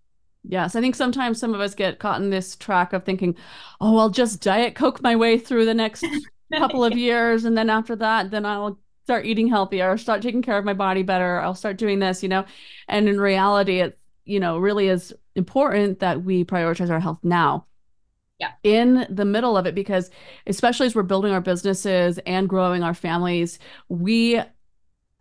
Yes, 0.45 0.75
I 0.75 0.81
think 0.81 0.95
sometimes 0.95 1.39
some 1.39 1.55
of 1.55 1.61
us 1.61 1.75
get 1.75 1.99
caught 1.99 2.21
in 2.21 2.31
this 2.31 2.57
track 2.57 2.93
of 2.93 3.05
thinking, 3.05 3.37
oh, 3.81 3.99
I'll 3.99 4.11
just 4.11 4.43
diet 4.43 4.75
coke 4.75 5.01
my 5.01 5.15
way 5.15 5.39
through 5.39 5.67
the 5.67 5.75
next 5.75 6.05
couple 6.53 6.85
of 6.85 6.97
years. 6.97 7.45
And 7.45 7.57
then 7.57 7.71
after 7.71 7.95
that, 7.97 8.31
then 8.31 8.45
I'll 8.45 8.79
start 9.05 9.25
eating 9.25 9.49
healthier, 9.49 9.97
start 9.97 10.23
taking 10.23 10.43
care 10.43 10.59
of 10.59 10.65
my 10.65 10.75
body 10.75 11.03
better. 11.03 11.41
I'll 11.41 11.55
start 11.55 11.77
doing 11.77 12.01
this, 12.01 12.23
you 12.23 12.29
know. 12.29 12.45
And 12.89 13.09
in 13.09 13.21
reality, 13.21 13.81
it, 13.81 13.99
you 14.25 14.41
know, 14.41 14.59
really 14.59 14.89
is 14.89 15.15
important 15.37 16.01
that 16.01 16.23
we 16.23 16.45
prioritize 16.45 16.91
our 16.91 17.01
health 17.01 17.19
now. 17.23 17.67
Yeah. 18.39 18.53
In 18.65 19.07
the 19.09 19.25
middle 19.25 19.57
of 19.57 19.67
it, 19.67 19.75
because 19.77 20.11
especially 20.49 20.87
as 20.87 20.97
we're 20.97 21.05
building 21.05 21.33
our 21.33 21.41
businesses 21.41 22.19
and 22.27 22.49
growing 22.49 22.83
our 22.83 22.95
families, 22.95 23.61
we 23.89 24.41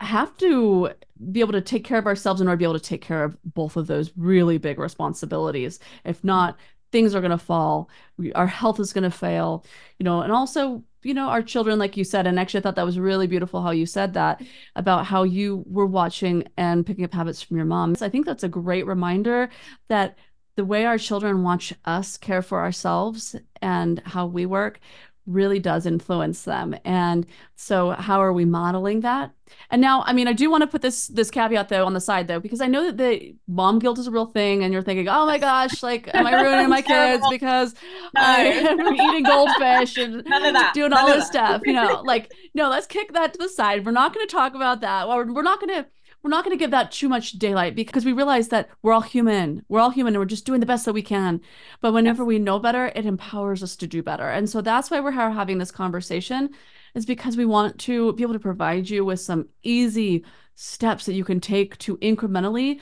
have 0.01 0.36
to 0.38 0.91
be 1.31 1.39
able 1.39 1.53
to 1.53 1.62
take 1.62 1.84
care 1.84 2.00
of 2.00 2.08
ourselves 2.08 2.41
in 2.41 2.48
order 2.48 2.55
to 2.55 2.60
be 2.60 2.65
able 2.65 2.79
to 2.79 2.79
take 2.79 3.01
care 3.01 3.24
of 3.24 3.38
both 3.43 3.77
of 3.77 3.88
those 3.88 4.12
really 4.15 4.58
big 4.58 4.79
responsibilities. 4.79 5.79
If 6.03 6.24
not, 6.24 6.58
things 6.91 7.15
are 7.15 7.22
going 7.22 7.31
to 7.31 7.38
fall. 7.38 7.89
We, 8.17 8.34
our 8.34 8.48
health 8.48 8.79
is 8.79 8.93
going 8.93 9.03
to 9.03 9.12
fail, 9.12 9.65
you 10.00 10.03
know, 10.03 10.22
and 10.22 10.31
also, 10.31 10.84
you 11.03 11.13
know, 11.13 11.29
our 11.29 11.41
children, 11.41 11.79
like 11.79 11.98
you 11.98 12.03
said, 12.03 12.27
and 12.27 12.39
actually 12.39 12.60
I 12.60 12.63
thought 12.63 12.75
that 12.75 12.86
was 12.86 13.00
really 13.00 13.27
beautiful 13.27 13.62
how 13.62 13.72
you 13.72 13.86
said 13.86 14.13
that 14.15 14.41
about 14.75 15.05
how 15.05 15.24
you 15.24 15.63
were 15.67 15.86
watching 15.86 16.48
and 16.58 16.86
picking 16.86 17.05
up 17.05 17.13
habits 17.13 17.41
from 17.41 17.58
your 17.58 17.65
mom. 17.65 17.96
So 17.96 18.05
I 18.05 18.10
think 18.10 18.25
that's 18.25 18.43
a 18.43 18.50
great 18.50 18.86
reminder 18.86 19.50
that 19.88 20.17
the 20.58 20.65
way 20.65 20.86
our 20.86 20.98
children 20.98 21.43
watch 21.43 21.74
us 21.86 22.17
care 22.17 22.41
for 22.41 22.60
ourselves 22.60 23.36
and 23.62 24.01
how 24.05 24.25
we 24.25 24.46
work 24.46 24.79
really 25.25 25.60
does 25.60 25.86
influence 25.86 26.44
them. 26.44 26.75
And 26.84 27.25
so 27.56 27.92
how 27.92 28.22
are 28.22 28.34
we 28.34 28.46
modeling 28.46 29.01
that? 29.01 29.32
And 29.70 29.82
now, 29.82 30.04
I 30.06 30.13
mean, 30.13 30.28
I 30.28 30.34
do 30.34 30.50
want 30.50 30.62
to 30.62 30.68
put 30.68 30.82
this 30.82 31.08
this 31.08 31.30
caveat 31.30 31.70
though 31.70 31.86
on 31.86 31.94
the 31.94 32.01
side 32.01 32.28
though, 32.28 32.40
because 32.40 32.62
I 32.62 32.68
know 32.68 32.86
that 32.86 32.98
the 32.98 33.36
mom 33.48 33.80
guilt 33.80 34.00
is 34.00 34.08
a 34.08 34.12
real 34.12 34.25
thing, 34.25 34.63
and 34.63 34.74
you're 34.74 34.82
thinking, 34.82 35.08
oh 35.08 35.25
my 35.25 35.38
gosh, 35.38 35.84
like, 35.84 36.10
am 36.13 36.25
I 36.25 36.42
ruining 36.42 36.70
my 36.70 36.82
kids 36.82 37.25
because 37.30 37.75
no. 38.16 38.22
I 38.22 38.38
am 38.40 38.96
eating 38.96 39.24
goldfish 39.24 39.98
and 39.98 40.24
doing 40.74 40.94
all 40.94 41.08
this 41.08 41.28
stuff? 41.28 41.62
You 41.66 41.74
know, 41.74 42.01
like, 42.06 42.32
no, 42.54 42.70
let's 42.70 42.88
kick 42.88 43.13
that 43.13 43.34
to 43.34 43.40
the 43.40 43.50
side. 43.50 43.86
We're 43.86 43.92
not 43.92 44.13
going 44.13 44.25
to 44.25 44.32
talk 44.32 44.56
about 44.56 44.82
that. 44.82 45.08
Or 45.08 45.25
we're 45.25 45.42
not 45.42 45.60
going 45.60 45.84
to 45.84 45.90
we're 46.24 46.30
not 46.30 46.44
going 46.44 46.56
to 46.56 46.62
give 46.62 46.72
that 46.72 46.92
too 46.92 47.10
much 47.10 47.34
daylight 47.34 47.75
because 47.75 48.06
we 48.06 48.13
realize 48.13 48.50
that 48.50 48.70
we're 48.82 48.94
all 48.94 49.01
human. 49.01 49.66
We're 49.70 49.80
all 49.80 49.90
human 49.90 50.13
and 50.13 50.22
we're 50.22 50.25
just 50.25 50.46
doing 50.46 50.60
the 50.60 50.66
best 50.66 50.86
that 50.86 50.94
we 50.94 51.01
can. 51.01 51.42
But 51.82 51.94
whenever 51.94 52.24
we 52.24 52.38
know 52.38 52.60
better, 52.60 52.92
it 52.96 53.06
empowers 53.06 53.63
us 53.63 53.75
to 53.78 53.88
do 53.88 54.04
better. 54.04 54.30
And 54.30 54.50
so 54.50 54.62
that's 54.62 54.92
why 54.92 55.00
we're 55.00 55.12
having 55.12 55.58
this 55.58 55.72
conversation 55.72 56.51
is 56.94 57.06
because 57.06 57.38
we 57.38 57.46
want 57.46 57.80
to 57.80 58.13
be 58.13 58.24
able 58.24 58.34
to 58.34 58.40
provide 58.40 58.90
you 58.90 59.04
with 59.04 59.20
some 59.20 59.48
easy 59.63 60.24
steps 60.56 61.06
that 61.06 61.13
you 61.13 61.24
can 61.24 61.40
take 61.40 61.78
to 61.80 61.98
incrementally 61.98 62.80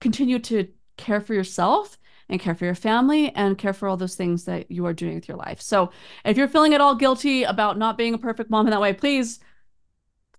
continue 0.00 0.38
to 0.38 0.68
care 0.96 1.20
for 1.20 1.34
yourself 1.34 1.98
and 2.28 2.40
care 2.40 2.54
for 2.54 2.64
your 2.64 2.74
family 2.76 3.34
and 3.34 3.58
care 3.58 3.72
for 3.72 3.88
all 3.88 3.96
those 3.96 4.14
things 4.14 4.44
that 4.44 4.70
you 4.70 4.86
are 4.86 4.92
doing 4.92 5.16
with 5.16 5.26
your 5.26 5.36
life. 5.36 5.60
So 5.60 5.90
if 6.24 6.36
you're 6.36 6.46
feeling 6.46 6.74
at 6.74 6.80
all 6.80 6.94
guilty 6.94 7.42
about 7.42 7.78
not 7.78 7.98
being 7.98 8.14
a 8.14 8.18
perfect 8.18 8.50
mom 8.50 8.66
in 8.66 8.70
that 8.70 8.80
way, 8.80 8.92
please 8.92 9.40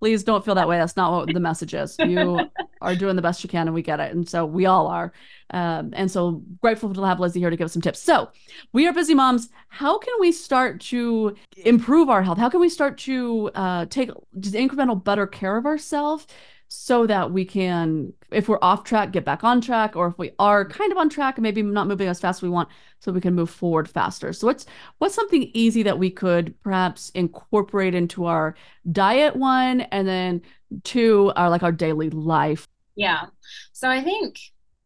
please 0.02 0.24
don't 0.24 0.44
feel 0.44 0.56
that 0.56 0.68
way. 0.68 0.80
That's 0.80 0.98
not 0.98 1.12
what 1.12 1.32
the 1.32 1.40
message 1.40 1.76
is. 1.76 1.96
You 2.00 2.50
are 2.82 2.96
doing 2.96 3.16
the 3.16 3.22
best 3.22 3.44
you 3.44 3.50
can, 3.50 3.68
and 3.68 3.76
we 3.76 3.84
get 3.84 4.00
it. 4.00 4.12
And 4.12 4.28
so 4.28 4.48
we 4.48 4.66
all 4.66 4.88
are. 4.88 5.14
Um, 5.52 5.94
and 5.96 6.10
so 6.10 6.42
grateful 6.60 6.92
to 6.92 7.04
have 7.04 7.20
Lizzy 7.20 7.40
here 7.40 7.52
to 7.52 7.56
give 7.56 7.66
us 7.66 7.74
some 7.74 7.84
tips. 7.84 8.02
So 8.02 8.30
we 8.74 8.88
are 8.88 8.94
busy 8.94 9.14
moms. 9.14 9.50
How 9.70 10.00
can 10.00 10.16
we 10.20 10.32
start 10.32 10.82
to 10.82 11.36
improve 11.56 12.10
our 12.10 12.24
health? 12.24 12.40
How 12.40 12.50
can 12.50 12.60
we 12.60 12.70
start 12.70 12.98
to 13.00 13.52
uh, 13.54 13.86
take 13.92 14.10
just 14.40 14.56
incremental 14.56 15.02
better 15.02 15.28
care 15.28 15.56
of 15.56 15.68
ourselves? 15.68 16.26
So 16.74 17.06
that 17.06 17.34
we 17.34 17.44
can, 17.44 18.14
if 18.32 18.48
we're 18.48 18.58
off 18.62 18.86
track, 18.86 19.12
get 19.12 19.26
back 19.26 19.44
on 19.44 19.60
track, 19.60 19.94
or 19.98 20.08
if 20.08 20.18
we 20.18 20.32
are 20.40 20.64
kind 20.64 20.90
of 20.90 20.98
on 20.98 21.10
track 21.10 21.36
and 21.36 21.44
maybe 21.44 21.62
not 21.62 21.86
moving 21.86 22.08
as 22.08 22.22
fast 22.22 22.38
as 22.38 22.42
we 22.42 22.48
want, 22.48 22.70
so 23.02 23.12
we 23.12 23.20
can 23.20 23.36
move 23.36 23.50
forward 23.50 23.90
faster. 23.90 24.32
So 24.32 24.48
what's 24.48 24.66
what's 24.98 25.14
something 25.14 25.52
easy 25.54 25.84
that 25.84 26.00
we 26.00 26.10
could 26.10 26.56
perhaps 26.62 27.10
incorporate 27.10 27.94
into 27.94 28.24
our 28.24 28.56
diet 28.90 29.36
one, 29.36 29.82
and 29.82 30.08
then 30.08 30.44
two, 30.86 31.34
our 31.36 31.50
like 31.50 31.62
our 31.62 31.74
daily 31.74 32.10
life. 32.10 32.70
Yeah. 32.96 33.26
So 33.74 33.90
I 33.90 34.02
think 34.02 34.40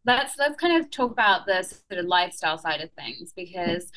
let's 0.04 0.36
let's 0.40 0.60
kind 0.60 0.82
of 0.82 0.90
talk 0.90 1.12
about 1.12 1.46
the 1.46 1.62
sort 1.62 2.00
of 2.00 2.06
lifestyle 2.06 2.58
side 2.58 2.80
of 2.80 2.90
things 2.94 3.32
because 3.32 3.92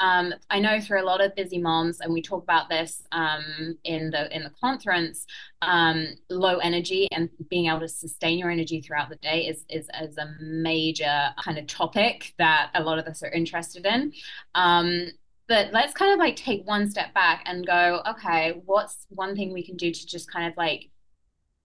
um, 0.00 0.34
I 0.48 0.58
know 0.60 0.80
through 0.80 1.02
a 1.02 1.04
lot 1.04 1.22
of 1.22 1.36
busy 1.36 1.58
moms, 1.58 2.00
and 2.00 2.12
we 2.12 2.22
talk 2.22 2.42
about 2.42 2.70
this 2.70 3.02
um, 3.12 3.76
in 3.84 4.10
the 4.10 4.34
in 4.34 4.42
the 4.42 4.50
conference. 4.50 5.26
Um, 5.62 6.14
low 6.30 6.56
energy 6.56 7.06
and 7.12 7.28
being 7.50 7.66
able 7.66 7.80
to 7.80 7.88
sustain 7.88 8.38
your 8.38 8.50
energy 8.50 8.80
throughout 8.80 9.10
the 9.10 9.16
day 9.16 9.46
is, 9.46 9.66
is 9.68 9.88
is 10.00 10.16
a 10.16 10.34
major 10.40 11.28
kind 11.38 11.58
of 11.58 11.66
topic 11.66 12.34
that 12.38 12.70
a 12.74 12.82
lot 12.82 12.98
of 12.98 13.06
us 13.06 13.22
are 13.22 13.30
interested 13.30 13.84
in. 13.84 14.12
Um, 14.54 15.08
but 15.48 15.72
let's 15.72 15.92
kind 15.92 16.12
of 16.12 16.18
like 16.18 16.36
take 16.36 16.66
one 16.66 16.90
step 16.90 17.12
back 17.12 17.42
and 17.44 17.66
go, 17.66 18.00
okay, 18.08 18.62
what's 18.64 19.06
one 19.10 19.36
thing 19.36 19.52
we 19.52 19.66
can 19.66 19.76
do 19.76 19.92
to 19.92 20.06
just 20.06 20.32
kind 20.32 20.50
of 20.50 20.56
like 20.56 20.88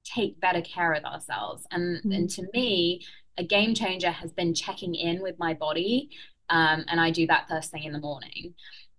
take 0.03 0.41
better 0.41 0.61
care 0.61 0.91
of 0.91 1.05
ourselves? 1.05 1.65
And 1.71 1.99
mm-hmm. 1.99 2.11
and 2.11 2.29
to 2.31 2.43
me, 2.53 2.99
a 3.37 3.45
game 3.45 3.73
changer 3.73 4.11
has 4.11 4.33
been 4.33 4.53
checking 4.53 4.93
in 4.93 5.21
with 5.21 5.39
my 5.39 5.53
body 5.53 6.09
um, 6.49 6.85
and 6.87 6.99
I 6.99 7.11
do 7.11 7.27
that 7.27 7.47
first 7.49 7.71
thing 7.71 7.83
in 7.83 7.93
the 7.93 7.99
morning. 7.99 8.53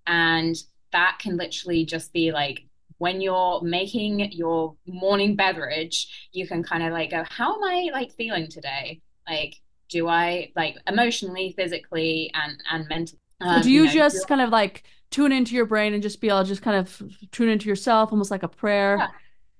And 0.07 0.57
that 0.93 1.19
can 1.21 1.37
literally 1.37 1.85
just 1.85 2.13
be 2.13 2.33
like 2.33 2.65
when 2.99 3.21
you're 3.21 3.61
making 3.63 4.33
your 4.33 4.75
morning 4.87 5.37
beverage, 5.37 6.29
you 6.33 6.47
can 6.47 6.63
kind 6.63 6.83
of 6.83 6.93
like 6.93 7.11
go, 7.11 7.25
how 7.29 7.55
am 7.55 7.65
I 7.65 7.91
like 7.93 8.13
feeling 8.13 8.49
today? 8.49 9.01
Like, 9.29 9.57
do 9.89 10.09
I 10.09 10.53
like 10.57 10.77
emotionally, 10.87 11.55
physically, 11.57 12.31
and 12.35 12.59
and 12.71 12.89
mentally? 12.89 13.21
Um, 13.41 13.59
so 13.59 13.65
do 13.65 13.71
you, 13.71 13.83
you 13.83 13.87
know, 13.87 13.93
just 13.93 14.27
kind 14.27 14.41
of 14.41 14.51
like 14.51 14.85
tune 15.11 15.33
into 15.33 15.55
your 15.55 15.67
brain 15.67 15.95
and 15.95 16.03
just 16.03 16.21
be 16.21 16.29
to 16.29 16.45
just 16.45 16.63
kind 16.63 16.77
of 16.77 17.03
tune 17.31 17.49
into 17.49 17.69
yourself, 17.69 18.13
almost 18.13 18.31
like 18.31 18.43
a 18.43 18.49
prayer, 18.49 18.97
yeah. 18.99 19.09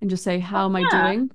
and 0.01 0.11
just 0.11 0.25
say, 0.25 0.39
"How 0.39 0.65
am 0.65 0.77
yeah. 0.77 0.89
I 0.91 1.13
doing?" 1.13 1.31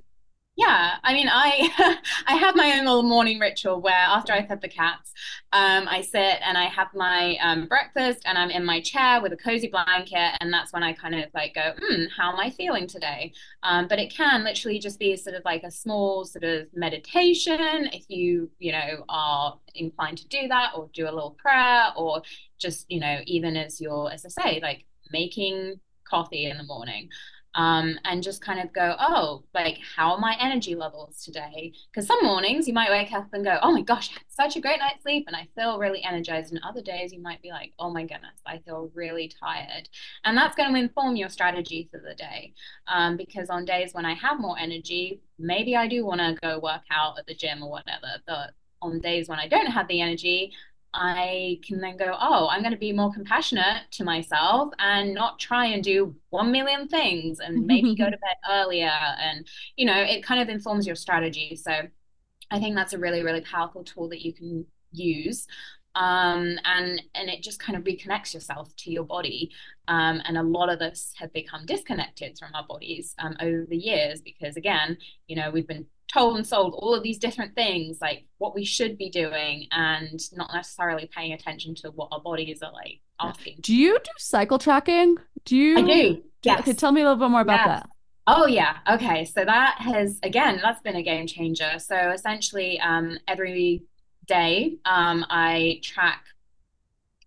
Yeah, 0.57 0.97
I 1.03 1.13
mean, 1.13 1.29
I 1.31 1.97
I 2.27 2.35
have 2.35 2.55
my 2.55 2.73
own 2.77 2.85
little 2.85 3.03
morning 3.03 3.39
ritual 3.39 3.81
where 3.81 3.93
after 3.93 4.33
I 4.33 4.45
fed 4.45 4.61
the 4.61 4.67
cats, 4.67 5.13
um, 5.53 5.87
I 5.87 6.01
sit 6.01 6.39
and 6.45 6.57
I 6.57 6.65
have 6.65 6.89
my 6.93 7.37
um, 7.41 7.67
breakfast 7.67 8.21
and 8.25 8.37
I'm 8.37 8.51
in 8.51 8.65
my 8.65 8.81
chair 8.81 9.21
with 9.21 9.31
a 9.31 9.37
cozy 9.37 9.69
blanket, 9.69 10.37
and 10.41 10.53
that's 10.53 10.73
when 10.73 10.83
I 10.83 10.91
kind 10.93 11.15
of 11.15 11.29
like 11.33 11.55
go, 11.55 11.73
hmm, 11.81 12.03
how 12.15 12.33
am 12.33 12.39
I 12.39 12.49
feeling 12.49 12.85
today? 12.85 13.31
Um, 13.63 13.87
but 13.87 13.97
it 13.97 14.13
can 14.13 14.43
literally 14.43 14.77
just 14.77 14.99
be 14.99 15.15
sort 15.15 15.35
of 15.35 15.43
like 15.45 15.63
a 15.63 15.71
small 15.71 16.25
sort 16.25 16.43
of 16.43 16.67
meditation 16.73 17.89
if 17.93 18.03
you 18.09 18.51
you 18.59 18.73
know 18.73 19.05
are 19.07 19.57
inclined 19.73 20.17
to 20.19 20.27
do 20.27 20.47
that, 20.49 20.73
or 20.75 20.89
do 20.93 21.05
a 21.05 21.11
little 21.15 21.31
prayer, 21.41 21.87
or 21.95 22.21
just 22.59 22.85
you 22.91 22.99
know 22.99 23.19
even 23.25 23.55
as 23.55 23.79
you're 23.79 24.11
as 24.11 24.25
I 24.25 24.29
say 24.29 24.59
like 24.61 24.83
making 25.11 25.79
coffee 26.03 26.45
in 26.45 26.57
the 26.57 26.63
morning 26.65 27.09
um, 27.55 27.99
and 28.05 28.23
just 28.23 28.41
kind 28.41 28.59
of 28.59 28.73
go, 28.73 28.95
oh, 28.99 29.43
like, 29.53 29.79
how 29.95 30.13
are 30.13 30.19
my 30.19 30.37
energy 30.39 30.75
levels 30.75 31.23
today? 31.23 31.73
Because 31.91 32.07
some 32.07 32.23
mornings 32.23 32.67
you 32.67 32.73
might 32.73 32.89
wake 32.89 33.11
up 33.11 33.27
and 33.33 33.43
go, 33.43 33.57
oh 33.61 33.71
my 33.71 33.81
gosh, 33.81 34.09
I 34.09 34.13
had 34.13 34.23
such 34.29 34.55
a 34.55 34.61
great 34.61 34.79
night's 34.79 35.03
sleep 35.03 35.25
and 35.27 35.35
I 35.35 35.47
feel 35.55 35.77
really 35.77 36.03
energized. 36.03 36.53
And 36.53 36.61
other 36.63 36.81
days 36.81 37.11
you 37.11 37.21
might 37.21 37.41
be 37.41 37.49
like, 37.49 37.73
oh 37.79 37.91
my 37.91 38.03
goodness, 38.03 38.39
I 38.45 38.59
feel 38.59 38.91
really 38.93 39.31
tired. 39.39 39.89
And 40.23 40.37
that's 40.37 40.55
going 40.55 40.73
to 40.73 40.79
inform 40.79 41.15
your 41.15 41.29
strategy 41.29 41.89
for 41.91 41.99
the 41.99 42.15
day. 42.15 42.53
Um, 42.87 43.17
because 43.17 43.49
on 43.49 43.65
days 43.65 43.93
when 43.93 44.05
I 44.05 44.13
have 44.13 44.39
more 44.39 44.57
energy, 44.57 45.21
maybe 45.37 45.75
I 45.75 45.87
do 45.87 46.05
want 46.05 46.21
to 46.21 46.37
go 46.41 46.59
work 46.59 46.83
out 46.91 47.19
at 47.19 47.25
the 47.25 47.35
gym 47.35 47.63
or 47.63 47.69
whatever. 47.69 48.07
But 48.25 48.51
on 48.81 48.99
days 48.99 49.27
when 49.29 49.39
I 49.39 49.47
don't 49.47 49.67
have 49.67 49.87
the 49.87 50.01
energy, 50.01 50.53
I 50.93 51.59
can 51.65 51.79
then 51.79 51.97
go, 51.97 52.15
oh, 52.19 52.47
I'm 52.49 52.61
going 52.61 52.73
to 52.73 52.77
be 52.77 52.91
more 52.91 53.13
compassionate 53.13 53.83
to 53.91 54.03
myself 54.03 54.73
and 54.79 55.13
not 55.13 55.39
try 55.39 55.67
and 55.67 55.83
do 55.83 56.15
one 56.29 56.51
million 56.51 56.87
things 56.87 57.39
and 57.39 57.65
maybe 57.65 57.95
go 57.95 58.05
to 58.05 58.11
bed 58.17 58.35
earlier. 58.49 58.91
And, 58.91 59.47
you 59.77 59.85
know, 59.85 59.97
it 60.01 60.23
kind 60.23 60.41
of 60.41 60.49
informs 60.49 60.85
your 60.85 60.95
strategy. 60.95 61.55
So 61.55 61.71
I 62.51 62.59
think 62.59 62.75
that's 62.75 62.93
a 62.93 62.99
really, 62.99 63.23
really 63.23 63.41
powerful 63.41 63.83
tool 63.83 64.09
that 64.09 64.21
you 64.25 64.33
can 64.33 64.65
use. 64.91 65.47
um, 65.95 66.57
and 66.65 67.01
and 67.15 67.29
it 67.29 67.43
just 67.43 67.59
kind 67.59 67.77
of 67.77 67.83
reconnects 67.83 68.33
yourself 68.33 68.73
to 68.77 68.91
your 68.91 69.03
body. 69.03 69.51
Um, 69.87 70.21
and 70.25 70.37
a 70.37 70.43
lot 70.43 70.69
of 70.69 70.81
us 70.81 71.13
have 71.17 71.33
become 71.33 71.65
disconnected 71.65 72.37
from 72.39 72.51
our 72.55 72.65
bodies 72.65 73.13
um, 73.19 73.35
over 73.41 73.65
the 73.69 73.77
years 73.77 74.21
because, 74.21 74.55
again, 74.57 74.97
you 75.27 75.35
know, 75.35 75.51
we've 75.51 75.67
been 75.67 75.87
told 76.11 76.37
and 76.37 76.45
sold 76.45 76.73
all 76.77 76.93
of 76.93 77.03
these 77.03 77.17
different 77.17 77.55
things, 77.55 77.99
like 78.01 78.25
what 78.37 78.55
we 78.55 78.65
should 78.65 78.97
be 78.97 79.09
doing, 79.09 79.67
and 79.71 80.19
not 80.33 80.51
necessarily 80.53 81.09
paying 81.15 81.33
attention 81.33 81.75
to 81.75 81.89
what 81.91 82.09
our 82.11 82.21
bodies 82.21 82.61
are 82.61 82.73
like 82.73 82.99
asking. 83.19 83.57
Do 83.61 83.75
you 83.75 83.97
do 84.03 84.11
cycle 84.17 84.59
tracking? 84.59 85.17
Do 85.45 85.55
you? 85.55 85.77
I 85.77 85.81
do. 85.81 86.23
Yes. 86.43 86.59
Okay, 86.61 86.73
tell 86.73 86.91
me 86.91 87.01
a 87.01 87.03
little 87.05 87.19
bit 87.19 87.29
more 87.29 87.41
about 87.41 87.59
yes. 87.59 87.67
that. 87.67 87.89
Oh 88.27 88.45
yeah. 88.45 88.77
Okay. 88.89 89.25
So 89.25 89.43
that 89.43 89.77
has 89.79 90.19
again, 90.23 90.59
that's 90.61 90.81
been 90.81 90.95
a 90.95 91.03
game 91.03 91.27
changer. 91.27 91.79
So 91.79 92.11
essentially, 92.11 92.79
um, 92.79 93.17
every 93.27 93.83
day, 94.25 94.77
um, 94.85 95.25
I 95.29 95.79
track 95.83 96.23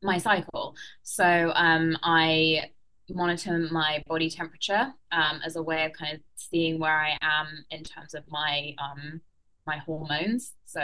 my 0.02 0.18
cycle. 0.18 0.76
So 1.02 1.52
um, 1.54 1.96
I 2.02 2.70
monitor 3.10 3.68
my 3.70 4.02
body 4.06 4.30
temperature 4.30 4.92
um, 5.12 5.40
as 5.44 5.56
a 5.56 5.62
way 5.62 5.84
of 5.84 5.92
kind 5.92 6.14
of 6.14 6.20
seeing 6.36 6.78
where 6.78 6.98
I 6.98 7.18
am 7.20 7.64
in 7.70 7.84
terms 7.84 8.14
of 8.14 8.24
my 8.28 8.74
um, 8.78 9.20
my 9.66 9.78
hormones. 9.78 10.54
So 10.64 10.80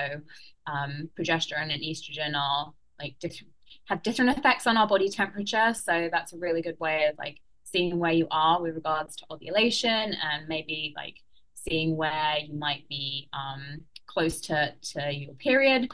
um, 0.67 1.09
progesterone 1.19 1.73
and 1.73 1.83
estrogen 1.83 2.35
are 2.35 2.73
like 2.99 3.17
different 3.21 3.53
have 3.87 4.03
different 4.03 4.37
effects 4.37 4.67
on 4.67 4.77
our 4.77 4.87
body 4.87 5.09
temperature. 5.09 5.75
So 5.75 6.09
that's 6.13 6.33
a 6.33 6.39
really 6.39 6.63
good 6.63 6.79
way 6.79 7.07
of 7.07 7.17
like 7.19 7.41
seeing 7.65 7.99
where 7.99 8.13
you 8.13 8.27
are 8.31 8.61
with 8.61 8.75
regards 8.75 9.17
to 9.17 9.25
ovulation 9.31 10.15
and 10.15 10.49
maybe 10.49 10.93
like 10.97 11.17
seeing 11.55 11.97
where 11.97 12.37
you 12.43 12.55
might 12.55 12.89
be 12.89 13.29
um, 13.33 13.81
close 14.07 14.41
to 14.43 14.75
to 14.93 15.13
your 15.13 15.35
period. 15.35 15.91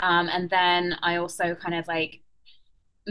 Um, 0.00 0.28
and 0.28 0.48
then 0.50 0.96
I 1.02 1.16
also 1.16 1.54
kind 1.54 1.74
of 1.74 1.86
like 1.86 2.19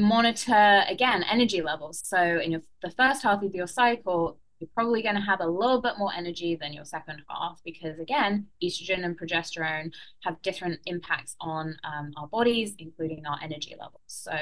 monitor 0.01 0.84
again 0.88 1.24
energy 1.24 1.62
levels. 1.62 2.01
So 2.03 2.39
in 2.39 2.51
your, 2.51 2.62
the 2.82 2.91
first 2.91 3.24
half 3.24 3.44
of 3.44 3.53
your 3.53 3.68
cycle, 3.68 4.39
you're 4.60 4.70
probably 4.74 5.01
going 5.01 5.15
to 5.15 5.22
have 5.22 5.39
a 5.39 5.48
little 5.48 5.82
bit 5.82 5.94
more 5.98 6.13
energy 6.13 6.58
than 6.60 6.74
your 6.74 6.86
second 6.86 7.22
half 7.29 7.62
because 7.63 7.98
again 8.00 8.46
estrogen 8.63 9.06
and 9.06 9.18
progesterone 9.18 9.91
have 10.24 10.41
different 10.41 10.79
impacts 10.86 11.36
on 11.39 11.75
um, 11.84 12.12
our 12.18 12.27
bodies 12.27 12.75
including 12.77 13.25
our 13.25 13.39
energy 13.41 13.75
levels 13.79 14.01
so 14.08 14.34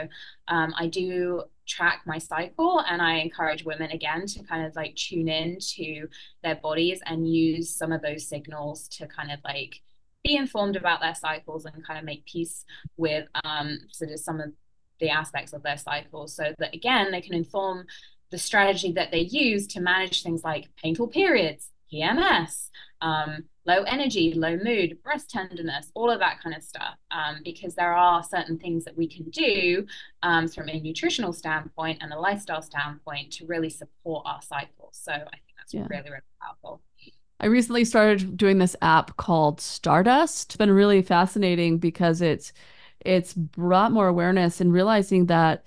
um, 0.48 0.74
i 0.78 0.88
do 0.88 1.44
track 1.68 2.02
my 2.06 2.18
cycle 2.18 2.84
and 2.90 3.02
i 3.02 3.16
encourage 3.16 3.64
women 3.64 3.92
again 3.92 4.26
to 4.26 4.44
kind 4.44 4.66
of 4.66 4.76
like 4.76 4.96
tune 4.96 5.28
in 5.28 5.58
to 5.60 6.08
their 6.44 6.56
bodies 6.56 7.00
and 7.06 7.32
use 7.32 7.76
some 7.76 7.92
of 7.92 8.02
those 8.02 8.28
signals 8.28 8.88
to 8.88 9.06
kind 9.08 9.32
of 9.32 9.40
like 9.44 9.82
be 10.24 10.36
informed 10.36 10.76
about 10.76 11.00
their 11.00 11.16
cycles 11.16 11.66
and 11.66 11.86
kind 11.86 12.00
of 12.00 12.06
make 12.06 12.26
peace 12.26 12.66
with 12.98 13.28
um, 13.44 13.78
sort 13.92 14.12
of 14.12 14.20
some 14.20 14.42
of 14.42 14.52
the 15.00 15.10
aspects 15.10 15.54
of 15.54 15.64
their 15.64 15.78
cycles 15.78 16.36
so 16.36 16.54
that 16.58 16.74
again 16.74 17.12
they 17.12 17.22
can 17.22 17.34
inform 17.34 17.86
the 18.30 18.38
strategy 18.38 18.92
that 18.92 19.12
they 19.12 19.22
use 19.22 19.68
to 19.68 19.80
manage 19.80 20.24
things 20.24 20.44
like 20.44 20.70
painful 20.82 21.08
periods 21.08 21.70
pms 21.92 22.70
um, 23.02 23.44
low 23.66 23.84
energy 23.84 24.34
low 24.34 24.58
mood 24.58 24.98
breast 25.04 25.30
tenderness 25.30 25.92
all 25.94 26.10
of 26.10 26.20
that 26.20 26.42
kind 26.42 26.56
of 26.56 26.64
stuff 26.64 26.96
um, 27.12 27.42
because 27.44 27.76
there 27.76 27.94
are 27.94 28.24
certain 28.24 28.58
things 28.58 28.84
that 28.84 28.98
we 28.98 29.08
can 29.08 29.30
do 29.30 29.86
um, 30.24 30.48
from 30.48 30.68
a 30.68 30.80
nutritional 30.80 31.32
standpoint 31.32 32.00
and 32.02 32.12
a 32.12 32.20
lifestyle 32.20 32.62
standpoint 32.62 33.32
to 33.32 33.46
really 33.46 33.70
support 33.70 34.24
our 34.26 34.42
cycles 34.42 35.00
so 35.00 35.12
i 35.12 35.18
think 35.18 35.56
that's 35.58 35.74
yeah. 35.74 35.86
really 35.90 36.10
really 36.10 36.22
powerful 36.42 36.82
I 37.40 37.46
recently 37.46 37.86
started 37.86 38.36
doing 38.36 38.58
this 38.58 38.76
app 38.82 39.16
called 39.18 39.62
Stardust. 39.62 40.50
It's 40.50 40.58
been 40.58 40.72
really 40.72 41.04
fascinating 41.04 41.78
because 41.78 42.22
it's 42.22 42.52
it's 43.08 43.34
brought 43.34 43.92
more 43.92 44.08
awareness 44.08 44.60
and 44.62 44.74
realizing 44.74 45.28
that 45.28 45.64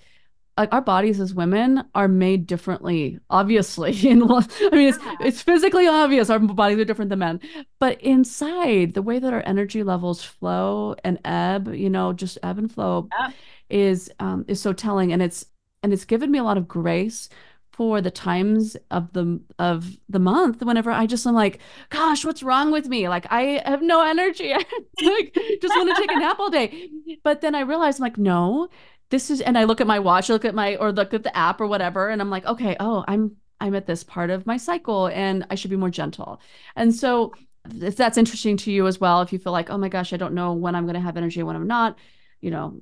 like 0.57 0.71
our 0.73 0.81
bodies 0.81 1.19
as 1.19 1.33
women 1.33 1.83
are 1.95 2.07
made 2.07 2.45
differently 2.45 3.19
obviously 3.29 3.91
in 4.07 4.21
i 4.23 4.45
mean 4.71 4.89
it's 4.89 4.99
it's 5.19 5.41
physically 5.41 5.87
obvious 5.87 6.29
our 6.29 6.39
bodies 6.39 6.77
are 6.77 6.85
different 6.85 7.09
than 7.09 7.19
men 7.19 7.39
but 7.79 7.99
inside 8.01 8.93
the 8.93 9.01
way 9.01 9.17
that 9.17 9.33
our 9.33 9.43
energy 9.45 9.83
levels 9.83 10.23
flow 10.23 10.95
and 11.03 11.19
ebb 11.25 11.73
you 11.73 11.89
know 11.89 12.13
just 12.13 12.37
ebb 12.43 12.57
and 12.57 12.71
flow 12.71 13.07
yeah. 13.19 13.31
is 13.69 14.11
um 14.19 14.45
is 14.47 14.61
so 14.61 14.71
telling 14.71 15.11
and 15.11 15.21
it's 15.21 15.45
and 15.83 15.93
it's 15.93 16.05
given 16.05 16.29
me 16.29 16.37
a 16.37 16.43
lot 16.43 16.57
of 16.57 16.67
grace 16.67 17.27
for 17.71 18.01
the 18.01 18.11
times 18.11 18.75
of 18.89 19.13
the 19.13 19.41
of 19.57 19.97
the 20.09 20.19
month 20.19 20.61
whenever 20.61 20.91
I 20.91 21.05
just 21.05 21.25
am 21.25 21.33
like, 21.33 21.59
gosh, 21.89 22.25
what's 22.25 22.43
wrong 22.43 22.71
with 22.71 22.87
me? 22.87 23.07
Like 23.09 23.25
I 23.29 23.61
have 23.65 23.81
no 23.81 24.01
energy. 24.03 24.53
I 24.53 24.63
like 24.99 25.35
just 25.61 25.75
want 25.75 25.95
to 25.95 26.01
take 26.01 26.11
a 26.11 26.19
nap 26.19 26.39
all 26.39 26.49
day. 26.49 26.89
But 27.23 27.41
then 27.41 27.55
I 27.55 27.61
realize 27.61 27.99
I'm 27.99 28.03
like, 28.03 28.17
no, 28.17 28.69
this 29.09 29.29
is 29.31 29.41
and 29.41 29.57
I 29.57 29.63
look 29.63 29.81
at 29.81 29.87
my 29.87 29.99
watch, 29.99 30.29
look 30.29 30.45
at 30.45 30.55
my 30.55 30.75
or 30.75 30.91
look 30.91 31.13
at 31.13 31.23
the 31.23 31.35
app 31.35 31.61
or 31.61 31.67
whatever, 31.67 32.09
and 32.09 32.21
I'm 32.21 32.29
like, 32.29 32.45
okay, 32.45 32.75
oh, 32.79 33.05
I'm 33.07 33.37
I'm 33.59 33.75
at 33.75 33.85
this 33.85 34.03
part 34.03 34.31
of 34.31 34.45
my 34.47 34.57
cycle 34.57 35.07
and 35.07 35.45
I 35.49 35.55
should 35.55 35.71
be 35.71 35.77
more 35.77 35.91
gentle. 35.91 36.41
And 36.75 36.93
so 36.93 37.33
if 37.69 37.95
that's 37.95 38.17
interesting 38.17 38.57
to 38.57 38.71
you 38.71 38.87
as 38.87 38.99
well, 38.99 39.21
if 39.21 39.31
you 39.31 39.39
feel 39.39 39.53
like, 39.53 39.69
oh 39.69 39.77
my 39.77 39.89
gosh, 39.89 40.13
I 40.13 40.17
don't 40.17 40.33
know 40.33 40.53
when 40.53 40.75
I'm 40.75 40.85
going 40.85 40.95
to 40.95 41.01
have 41.01 41.17
energy, 41.17 41.43
when 41.43 41.55
I'm 41.55 41.67
not, 41.67 41.97
you 42.41 42.49
know, 42.49 42.81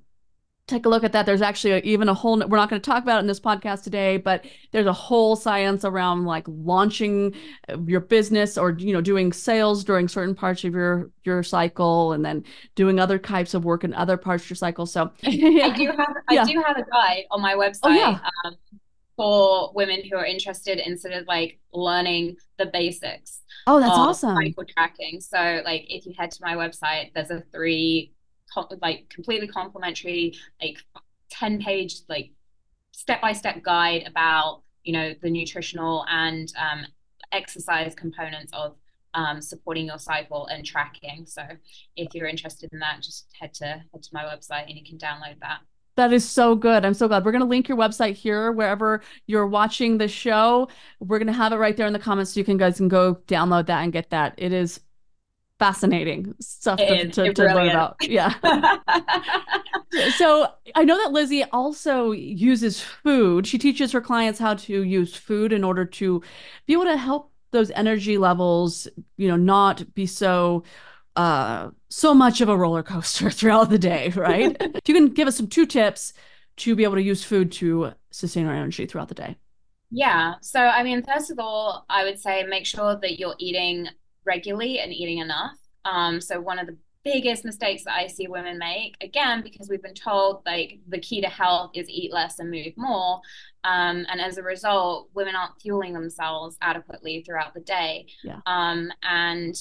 take 0.69 0.85
a 0.85 0.89
look 0.89 1.03
at 1.03 1.11
that. 1.11 1.25
There's 1.25 1.41
actually 1.41 1.71
a, 1.71 1.77
even 1.79 2.07
a 2.07 2.13
whole, 2.13 2.37
we're 2.37 2.57
not 2.57 2.69
going 2.69 2.81
to 2.81 2.85
talk 2.85 3.03
about 3.03 3.17
it 3.17 3.21
in 3.21 3.27
this 3.27 3.39
podcast 3.39 3.83
today, 3.83 4.17
but 4.17 4.45
there's 4.71 4.85
a 4.85 4.93
whole 4.93 5.35
science 5.35 5.83
around 5.83 6.25
like 6.25 6.45
launching 6.47 7.33
uh, 7.67 7.77
your 7.85 7.99
business 7.99 8.57
or, 8.57 8.71
you 8.71 8.93
know, 8.93 9.01
doing 9.01 9.33
sales 9.33 9.83
during 9.83 10.07
certain 10.07 10.35
parts 10.35 10.63
of 10.63 10.73
your, 10.73 11.09
your 11.23 11.43
cycle 11.43 12.13
and 12.13 12.23
then 12.23 12.43
doing 12.75 12.99
other 12.99 13.17
types 13.17 13.53
of 13.53 13.65
work 13.65 13.83
in 13.83 13.93
other 13.93 14.17
parts 14.17 14.43
of 14.43 14.49
your 14.51 14.55
cycle. 14.55 14.85
So. 14.85 15.11
I 15.23 15.73
do 15.75 15.87
have, 15.97 16.15
I 16.29 16.33
yeah. 16.33 16.45
do 16.45 16.63
have 16.65 16.77
a 16.77 16.83
guide 16.83 17.23
on 17.31 17.41
my 17.41 17.55
website. 17.55 17.79
Oh, 17.83 17.89
yeah. 17.89 18.19
Um, 18.45 18.55
for 19.15 19.73
women 19.73 20.01
who 20.09 20.17
are 20.17 20.25
interested 20.25 20.79
in 20.79 20.97
sort 20.97 21.13
of 21.13 21.27
like 21.27 21.59
learning 21.73 22.37
the 22.57 22.65
basics. 22.67 23.41
Oh, 23.67 23.81
that's 23.81 23.91
awesome. 23.91 24.37
Cycle 24.37 24.63
tracking. 24.63 25.19
So 25.19 25.61
like 25.65 25.83
if 25.89 26.05
you 26.05 26.13
head 26.17 26.31
to 26.31 26.39
my 26.41 26.55
website, 26.55 27.11
there's 27.13 27.29
a 27.29 27.43
three 27.51 28.13
like 28.81 29.09
completely 29.09 29.47
complimentary, 29.47 30.33
like 30.61 30.77
10 31.31 31.61
page, 31.61 32.01
like 32.07 32.31
step 32.91 33.21
by 33.21 33.33
step 33.33 33.61
guide 33.63 34.03
about, 34.07 34.61
you 34.83 34.93
know, 34.93 35.13
the 35.21 35.29
nutritional 35.29 36.05
and 36.09 36.51
um, 36.57 36.85
exercise 37.31 37.93
components 37.95 38.51
of 38.53 38.75
um, 39.13 39.41
supporting 39.41 39.87
your 39.87 39.99
cycle 39.99 40.47
and 40.47 40.65
tracking. 40.65 41.25
So 41.25 41.43
if 41.95 42.13
you're 42.13 42.27
interested 42.27 42.69
in 42.71 42.79
that, 42.79 43.01
just 43.01 43.27
head 43.39 43.53
to 43.55 43.65
head 43.65 44.03
to 44.03 44.09
my 44.13 44.23
website 44.23 44.67
and 44.67 44.77
you 44.77 44.83
can 44.83 44.97
download 44.97 45.39
that. 45.41 45.59
That 45.95 46.13
is 46.13 46.27
so 46.27 46.55
good. 46.55 46.85
I'm 46.85 46.93
so 46.93 47.09
glad. 47.09 47.25
We're 47.25 47.33
going 47.33 47.41
to 47.41 47.47
link 47.47 47.67
your 47.67 47.77
website 47.77 48.13
here 48.13 48.53
wherever 48.53 49.01
you're 49.27 49.47
watching 49.47 49.97
the 49.97 50.07
show. 50.07 50.69
We're 51.01 51.17
going 51.17 51.27
to 51.27 51.33
have 51.33 51.51
it 51.51 51.57
right 51.57 51.75
there 51.75 51.87
in 51.87 51.93
the 51.93 51.99
comments 51.99 52.33
so 52.33 52.39
you 52.39 52.45
can 52.45 52.57
guys 52.57 52.77
can 52.77 52.87
go 52.87 53.15
download 53.27 53.65
that 53.65 53.83
and 53.83 53.91
get 53.91 54.09
that. 54.11 54.33
It 54.37 54.53
is 54.53 54.79
fascinating 55.59 56.33
stuff 56.39 56.79
to, 56.79 57.09
to, 57.09 57.33
to 57.33 57.43
learn 57.43 57.69
about. 57.69 57.97
Yeah. 58.01 58.33
so 60.15 60.47
I 60.73 60.85
know 60.85 60.97
that 60.97 61.11
Lizzy 61.11 61.43
also 61.43 62.11
uses 62.11 62.79
food. 62.81 63.45
She 63.45 63.57
teaches 63.57 63.91
her 63.91 64.01
clients 64.01 64.39
how 64.39 64.55
to 64.55 64.83
use 64.83 65.13
food 65.13 65.51
in 65.51 65.63
order 65.63 65.85
to 65.85 66.23
be 66.65 66.73
able 66.73 66.85
to 66.85 66.97
help 66.97 67.31
those 67.51 67.71
energy 67.71 68.17
levels, 68.17 68.87
you 69.17 69.27
know, 69.27 69.35
not 69.35 69.93
be 69.93 70.05
so 70.05 70.63
uh 71.15 71.69
so 71.89 72.13
much 72.13 72.39
of 72.39 72.47
a 72.49 72.55
roller 72.55 72.83
coaster 72.83 73.29
throughout 73.31 73.69
the 73.69 73.79
day, 73.79 74.09
right? 74.15 74.55
if 74.59 74.87
you 74.87 74.95
can 74.95 75.09
give 75.09 75.27
us 75.27 75.35
some 75.35 75.47
two 75.47 75.65
tips 75.65 76.13
to 76.57 76.75
be 76.75 76.83
able 76.83 76.95
to 76.95 77.01
use 77.01 77.23
food 77.23 77.51
to 77.51 77.93
sustain 78.11 78.45
our 78.45 78.53
energy 78.53 78.85
throughout 78.85 79.07
the 79.09 79.15
day. 79.15 79.35
Yeah. 79.91 80.35
So, 80.41 80.59
I 80.59 80.83
mean, 80.83 81.03
first 81.03 81.31
of 81.31 81.39
all, 81.39 81.85
I 81.89 82.03
would 82.03 82.19
say 82.19 82.43
make 82.43 82.65
sure 82.65 82.95
that 83.01 83.19
you're 83.19 83.35
eating 83.39 83.87
regularly 84.33 84.79
and 84.79 84.93
eating 84.93 85.17
enough. 85.17 85.57
Um, 85.85 86.21
so 86.21 86.39
one 86.39 86.59
of 86.59 86.67
the 86.67 86.77
biggest 87.03 87.45
mistakes 87.45 87.83
that 87.85 87.95
I 87.95 88.07
see 88.07 88.27
women 88.27 88.57
make, 88.59 88.95
again, 89.01 89.41
because 89.41 89.69
we've 89.69 89.81
been 89.81 89.93
told 89.93 90.43
like 90.45 90.79
the 90.87 90.99
key 90.99 91.21
to 91.21 91.29
health 91.29 91.71
is 91.73 91.89
eat 91.89 92.13
less 92.13 92.39
and 92.39 92.51
move 92.51 92.73
more. 92.77 93.21
Um, 93.63 94.05
and 94.09 94.21
as 94.21 94.37
a 94.37 94.43
result, 94.43 95.09
women 95.13 95.35
aren't 95.35 95.59
fueling 95.61 95.93
themselves 95.93 96.57
adequately 96.61 97.23
throughout 97.25 97.53
the 97.53 97.61
day. 97.61 98.07
Yeah. 98.23 98.41
Um, 98.45 98.91
and 99.01 99.55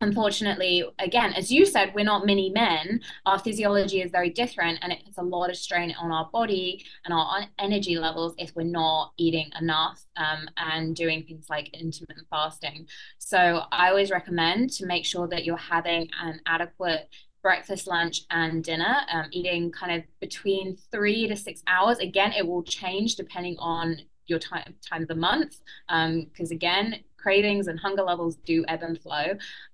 unfortunately, 0.00 0.84
again, 0.98 1.32
as 1.32 1.50
you 1.50 1.64
said, 1.64 1.92
we're 1.94 2.04
not 2.04 2.26
mini 2.26 2.50
men. 2.50 3.00
Our 3.26 3.38
physiology 3.38 4.02
is 4.02 4.10
very 4.10 4.30
different, 4.30 4.78
and 4.82 4.92
it 4.92 5.04
puts 5.04 5.18
a 5.18 5.22
lot 5.22 5.50
of 5.50 5.56
strain 5.56 5.94
on 5.98 6.12
our 6.12 6.28
body 6.32 6.84
and 7.04 7.14
our 7.14 7.46
energy 7.58 7.98
levels 7.98 8.34
if 8.38 8.54
we're 8.54 8.64
not 8.64 9.12
eating 9.16 9.50
enough 9.60 10.02
um, 10.16 10.48
and 10.56 10.94
doing 10.94 11.24
things 11.24 11.46
like 11.48 11.68
intermittent 11.74 12.26
fasting. 12.30 12.86
So, 13.18 13.62
I 13.72 13.88
always 13.88 14.10
recommend 14.10 14.70
to 14.74 14.86
make 14.86 15.04
sure 15.04 15.28
that 15.28 15.44
you're 15.44 15.56
having 15.56 16.08
an 16.22 16.40
adequate 16.46 17.08
breakfast, 17.42 17.86
lunch, 17.86 18.22
and 18.30 18.64
dinner, 18.64 18.96
um, 19.12 19.26
eating 19.30 19.70
kind 19.70 19.92
of 19.92 20.02
between 20.18 20.76
three 20.90 21.28
to 21.28 21.36
six 21.36 21.62
hours. 21.66 21.98
Again, 21.98 22.32
it 22.32 22.46
will 22.46 22.62
change 22.62 23.16
depending 23.16 23.56
on 23.58 23.98
your 24.26 24.38
time 24.38 24.74
time 24.88 25.02
of 25.02 25.08
the 25.08 25.14
month 25.14 25.56
because 25.86 26.50
um, 26.50 26.56
again 26.56 26.96
cravings 27.24 27.68
and 27.68 27.80
hunger 27.80 28.02
levels 28.02 28.36
do 28.44 28.64
ebb 28.68 28.82
and 28.82 29.00
flow, 29.00 29.24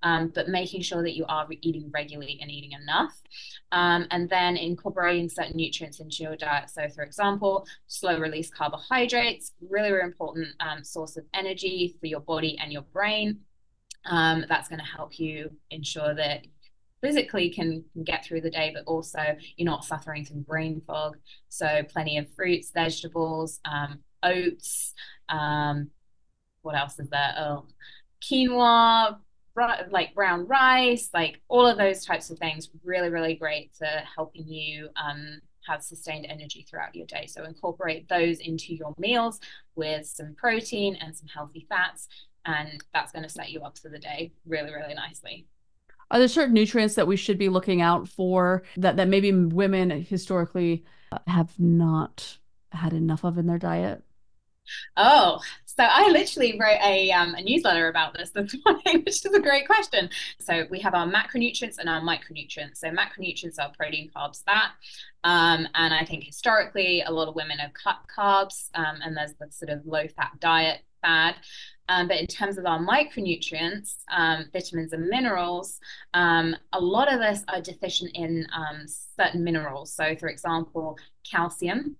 um, 0.05 0.29
but 0.35 0.49
making 0.49 0.83
sure 0.83 1.03
that 1.03 1.17
you 1.17 1.25
are 1.29 1.47
eating 1.63 1.91
regularly 1.93 2.39
and 2.41 2.51
eating 2.51 2.73
enough. 2.73 3.21
um, 3.73 4.07
and 4.11 4.29
then 4.29 4.57
incorporating 4.57 5.29
certain 5.29 5.57
nutrients 5.57 6.01
into 6.01 6.23
your 6.23 6.37
diet. 6.37 6.71
So, 6.71 6.89
for 6.89 7.03
example, 7.03 7.67
slow 7.87 8.19
release 8.19 8.51
carbohydrates, 8.51 9.53
really, 9.69 9.93
really 9.93 10.05
important 10.05 10.49
um, 10.61 10.83
source 10.83 11.17
of 11.17 11.25
energy 11.35 11.97
for 12.01 12.07
your 12.07 12.21
body 12.21 12.59
and 12.61 12.73
your 12.73 12.83
brain. 12.83 13.41
Um, 14.07 14.45
that's 14.49 14.69
going 14.69 14.81
to 14.81 14.85
help 14.85 15.19
you 15.19 15.51
ensure 15.71 16.15
that 16.15 16.47
physically 17.01 17.51
can, 17.51 17.85
can, 17.93 18.03
get 18.05 18.25
through 18.25 18.41
the 18.41 18.51
day, 18.51 18.73
but 18.75 18.85
also 18.87 19.21
you're 19.57 19.71
not 19.71 19.85
suffering 19.85 20.25
from 20.25 20.43
brain 20.43 20.83
fog. 20.87 21.17
So, 21.49 21.83
plenty 21.89 22.19
of 22.19 22.33
fruits, 22.35 22.71
vegetables, 22.73 23.61
um, 23.65 24.01
oats. 24.23 24.95
Um, 25.29 25.91
what 26.63 26.77
else 26.77 26.99
is 26.99 27.09
there? 27.09 27.35
Oh, 27.39 27.67
quinoa, 28.23 29.19
like 29.91 30.15
brown 30.15 30.47
rice, 30.47 31.11
like 31.13 31.41
all 31.49 31.67
of 31.67 31.77
those 31.77 32.05
types 32.05 32.31
of 32.31 32.39
things, 32.39 32.71
really, 32.85 33.11
really 33.11 33.35
great 33.35 33.73
for 33.77 33.89
helping 34.17 34.47
you 34.47 34.89
um, 34.97 35.41
have 35.67 35.83
sustained 35.83 36.27
energy 36.29 36.67
throughout 36.69 36.95
your 36.95 37.07
day. 37.07 37.27
So 37.27 37.45
incorporate 37.45 38.09
those 38.09 38.39
into 38.41 38.75
your 38.75 38.95
meals 38.99 39.41
with 39.75 40.07
some 40.07 40.35
protein 40.37 40.97
and 41.01 41.15
some 41.15 41.29
healthy 41.29 41.67
fats, 41.69 42.09
and 42.47 42.83
that's 42.95 43.13
going 43.13 43.25
to 43.25 43.29
set 43.29 43.51
you 43.51 43.61
up 43.61 43.79
for 43.79 43.89
the 43.89 43.99
day 43.99 44.33
really, 44.47 44.73
really 44.73 44.95
nicely. 44.95 45.47
Are 46.11 46.19
there 46.19 46.29
certain 46.29 46.55
nutrients 46.55 46.97
that 46.97 47.07
we 47.07 47.17
should 47.17 47.39
be 47.39 47.49
looking 47.49 47.83
out 47.83 48.09
for 48.09 48.63
that 48.77 48.97
that 48.97 49.09
maybe 49.09 49.33
women 49.33 49.91
historically 49.91 50.85
have 51.27 51.53
not 51.59 52.39
had 52.73 52.93
enough 52.93 53.25
of 53.25 53.39
in 53.39 53.47
their 53.47 53.59
diet? 53.59 54.03
Oh, 54.97 55.41
so 55.65 55.85
I 55.85 56.09
literally 56.11 56.59
wrote 56.61 56.79
a, 56.83 57.11
um, 57.13 57.35
a 57.35 57.43
newsletter 57.43 57.89
about 57.89 58.15
this 58.15 58.31
this 58.31 58.55
morning, 58.67 59.03
which 59.05 59.25
is 59.25 59.33
a 59.33 59.41
great 59.41 59.67
question. 59.67 60.11
So 60.39 60.67
we 60.71 60.81
have 60.81 60.95
our 60.95 61.07
macronutrients 61.07 61.79
and 61.79 61.89
our 61.89 62.01
micronutrients. 62.01 62.77
So 62.77 62.91
macronutrients 62.91 63.59
are 63.59 63.73
protein, 63.77 64.11
carbs, 64.15 64.45
fat. 64.45 64.73
Um, 65.25 65.69
and 65.75 65.95
I 65.95 66.05
think 66.05 66.25
historically, 66.25 67.03
a 67.03 67.11
lot 67.11 67.29
of 67.29 67.35
women 67.35 67.59
have 67.59 67.73
cut 67.73 67.97
carbs, 68.15 68.69
um, 68.75 69.01
and 69.03 69.17
there's 69.17 69.35
the 69.35 69.49
sort 69.51 69.71
of 69.71 69.87
low 69.87 70.07
fat 70.09 70.33
diet 70.41 70.81
fad. 71.03 71.37
Um, 71.89 72.07
but 72.07 72.19
in 72.19 72.27
terms 72.27 72.57
of 72.57 72.67
our 72.67 72.79
micronutrients, 72.79 73.97
um, 74.13 74.45
vitamins 74.53 74.93
and 74.93 75.09
minerals, 75.09 75.81
um, 76.15 76.55
a 76.73 76.81
lot 76.81 77.13
of 77.13 77.21
us 77.21 77.43
are 77.49 77.61
deficient 77.61 78.13
in 78.15 78.47
um, 78.55 78.87
certain 78.87 79.43
minerals. 79.43 79.93
So, 79.93 80.15
for 80.17 80.29
example, 80.29 80.97
calcium, 81.29 81.97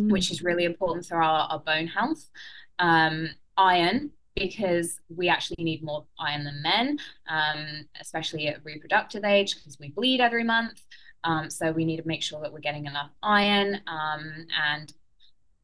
mm. 0.00 0.10
which 0.10 0.30
is 0.30 0.42
really 0.42 0.64
important 0.64 1.06
for 1.06 1.22
our, 1.22 1.48
our 1.50 1.58
bone 1.60 1.86
health. 1.86 2.30
Um, 2.78 3.30
iron, 3.56 4.10
because 4.34 5.00
we 5.08 5.28
actually 5.28 5.62
need 5.62 5.82
more 5.82 6.04
iron 6.18 6.44
than 6.44 6.60
men, 6.62 6.98
um, 7.28 7.86
especially 8.00 8.48
at 8.48 8.64
reproductive 8.64 9.24
age, 9.24 9.54
because 9.54 9.78
we 9.78 9.90
bleed 9.90 10.20
every 10.20 10.44
month. 10.44 10.82
Um, 11.22 11.48
so 11.50 11.72
we 11.72 11.84
need 11.84 11.98
to 11.98 12.06
make 12.06 12.22
sure 12.22 12.40
that 12.42 12.52
we're 12.52 12.58
getting 12.58 12.86
enough 12.86 13.10
iron. 13.22 13.80
Um, 13.86 14.46
and 14.72 14.92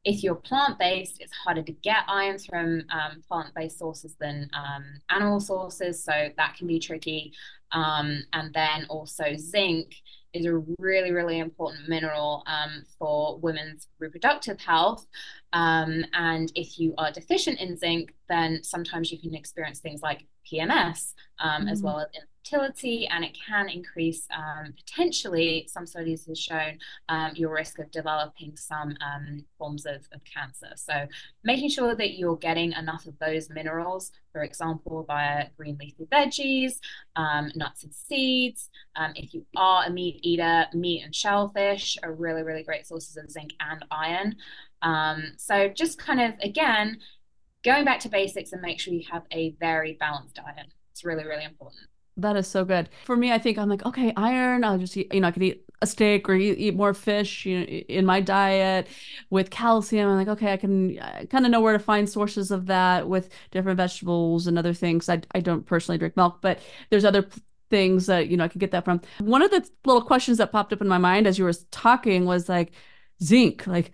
if 0.05 0.23
you're 0.23 0.37
plant 0.37 0.79
based, 0.79 1.21
it's 1.21 1.33
harder 1.33 1.63
to 1.63 1.73
get 1.73 2.05
iron 2.09 2.39
from 2.39 2.85
um, 2.91 3.23
plant 3.29 3.55
based 3.55 3.79
sources 3.79 4.15
than 4.19 4.49
um, 4.55 4.85
animal 5.11 5.41
sources. 5.41 6.03
So 6.03 6.29
that 6.37 6.55
can 6.57 6.67
be 6.67 6.79
tricky. 6.79 7.33
Um, 7.73 8.23
and 8.33 8.55
then 8.55 8.87
also 8.89 9.37
zinc 9.37 9.97
is 10.33 10.47
a 10.47 10.57
really, 10.79 11.13
really 11.13 11.39
important 11.39 11.89
mineral 11.89 12.43
um, 12.47 12.85
for 12.99 13.39
women's 13.39 13.89
reproductive 13.99 14.61
health. 14.61 15.07
Um, 15.53 16.05
and 16.13 16.53
if 16.55 16.79
you 16.79 16.95
are 16.99 17.11
deficient 17.11 17.59
in 17.59 17.77
zinc, 17.77 18.15
then 18.29 18.63
sometimes 18.63 19.11
you 19.11 19.19
can 19.19 19.35
experience 19.35 19.81
things 19.81 20.03
like 20.03 20.27
PMS, 20.51 21.15
um, 21.39 21.63
mm-hmm. 21.63 21.69
as 21.69 21.83
well 21.83 22.01
as 22.01 22.07
infertility, 22.41 23.07
and 23.07 23.25
it 23.25 23.37
can 23.47 23.69
increase 23.69 24.27
um, 24.35 24.73
potentially, 24.73 25.67
some 25.71 25.87
studies 25.87 26.27
have 26.27 26.37
shown, 26.37 26.79
um, 27.09 27.33
your 27.35 27.53
risk 27.53 27.79
of 27.79 27.91
developing 27.91 28.57
some 28.57 28.97
um, 29.01 29.45
forms 29.59 29.87
of, 29.87 30.07
of 30.13 30.21
cancer. 30.25 30.71
So, 30.77 31.07
making 31.45 31.71
sure 31.71 31.95
that 31.95 32.19
you're 32.19 32.37
getting 32.37 32.73
enough 32.73 33.07
of 33.07 33.19
those 33.19 33.51
minerals, 33.51 34.13
for 34.33 34.43
example, 34.43 35.05
via 35.07 35.47
green 35.57 35.77
leafy 35.81 36.07
veggies, 36.11 36.75
um, 37.17 37.51
nuts 37.55 37.85
and 37.85 37.95
seeds. 37.95 38.71
Um, 38.97 39.13
if 39.15 39.35
you 39.35 39.47
are 39.57 39.85
a 39.87 39.91
meat 39.91 40.21
eater, 40.23 40.67
meat 40.75 41.03
and 41.05 41.15
shellfish 41.15 41.99
are 42.03 42.13
really, 42.13 42.43
really 42.43 42.63
great 42.63 42.87
sources 42.87 43.17
of 43.17 43.31
zinc 43.31 43.53
and 43.61 43.85
iron. 43.91 44.37
Um, 44.83 45.33
so, 45.37 45.69
just 45.69 45.99
kind 45.99 46.21
of 46.21 46.35
again, 46.43 46.99
going 47.65 47.85
back 47.85 48.01
to 48.01 48.09
basics 48.09 48.53
and 48.53 48.63
make 48.63 48.81
sure 48.81 48.95
you 48.95 49.05
have 49.11 49.25
a 49.31 49.55
very 49.61 49.97
balanced 50.01 50.37
diet. 50.37 50.67
It's 50.93 51.05
really, 51.05 51.25
really 51.25 51.45
important. 51.45 51.90
That 52.17 52.37
is 52.37 52.47
so 52.47 52.65
good. 52.65 52.89
For 53.07 53.17
me, 53.17 53.33
I 53.33 53.39
think 53.39 53.59
I'm 53.59 53.69
like, 53.69 53.85
okay, 53.87 54.13
iron, 54.17 54.65
I'll 54.65 54.79
just 54.79 54.97
eat, 54.97 55.13
you 55.15 55.21
know, 55.21 55.29
I 55.29 55.31
could 55.31 55.43
eat 55.43 55.65
a 55.83 55.87
steak 55.87 56.29
or 56.29 56.35
eat, 56.35 56.59
eat 56.59 56.77
more 56.77 56.93
fish 56.93 57.47
you 57.47 57.61
know, 57.61 57.65
in 57.65 58.05
my 58.05 58.21
diet 58.21 58.89
with 59.31 59.51
calcium. 59.51 60.11
I'm 60.11 60.17
like, 60.17 60.29
okay, 60.29 60.53
I 60.53 60.57
can 60.57 60.97
kind 61.31 61.47
of 61.47 61.51
know 61.51 61.61
where 61.61 61.73
to 61.73 61.79
find 61.79 62.09
sources 62.09 62.51
of 62.51 62.67
that 62.67 63.09
with 63.09 63.31
different 63.51 63.79
vegetables 63.79 64.47
and 64.47 64.59
other 64.59 64.75
things. 64.75 65.09
I, 65.09 65.23
I 65.35 65.41
don't 65.41 65.65
personally 65.65 65.99
drink 65.99 66.17
milk, 66.17 66.39
but 66.43 66.59
there's 66.91 67.05
other 67.05 67.27
things 67.71 68.07
that, 68.07 68.29
you 68.29 68.37
know, 68.37 68.45
I 68.45 68.49
could 68.49 68.61
get 68.61 68.73
that 68.73 68.85
from. 68.85 69.01
One 69.21 69.43
of 69.43 69.51
the 69.51 69.67
little 69.87 70.03
questions 70.03 70.39
that 70.39 70.53
popped 70.53 70.73
up 70.73 70.83
in 70.83 70.89
my 70.89 70.99
mind 70.99 71.27
as 71.27 71.39
you 71.39 71.45
were 71.45 71.55
talking 71.71 72.27
was 72.27 72.49
like, 72.49 72.73
zinc. 73.23 73.67
Like, 73.67 73.93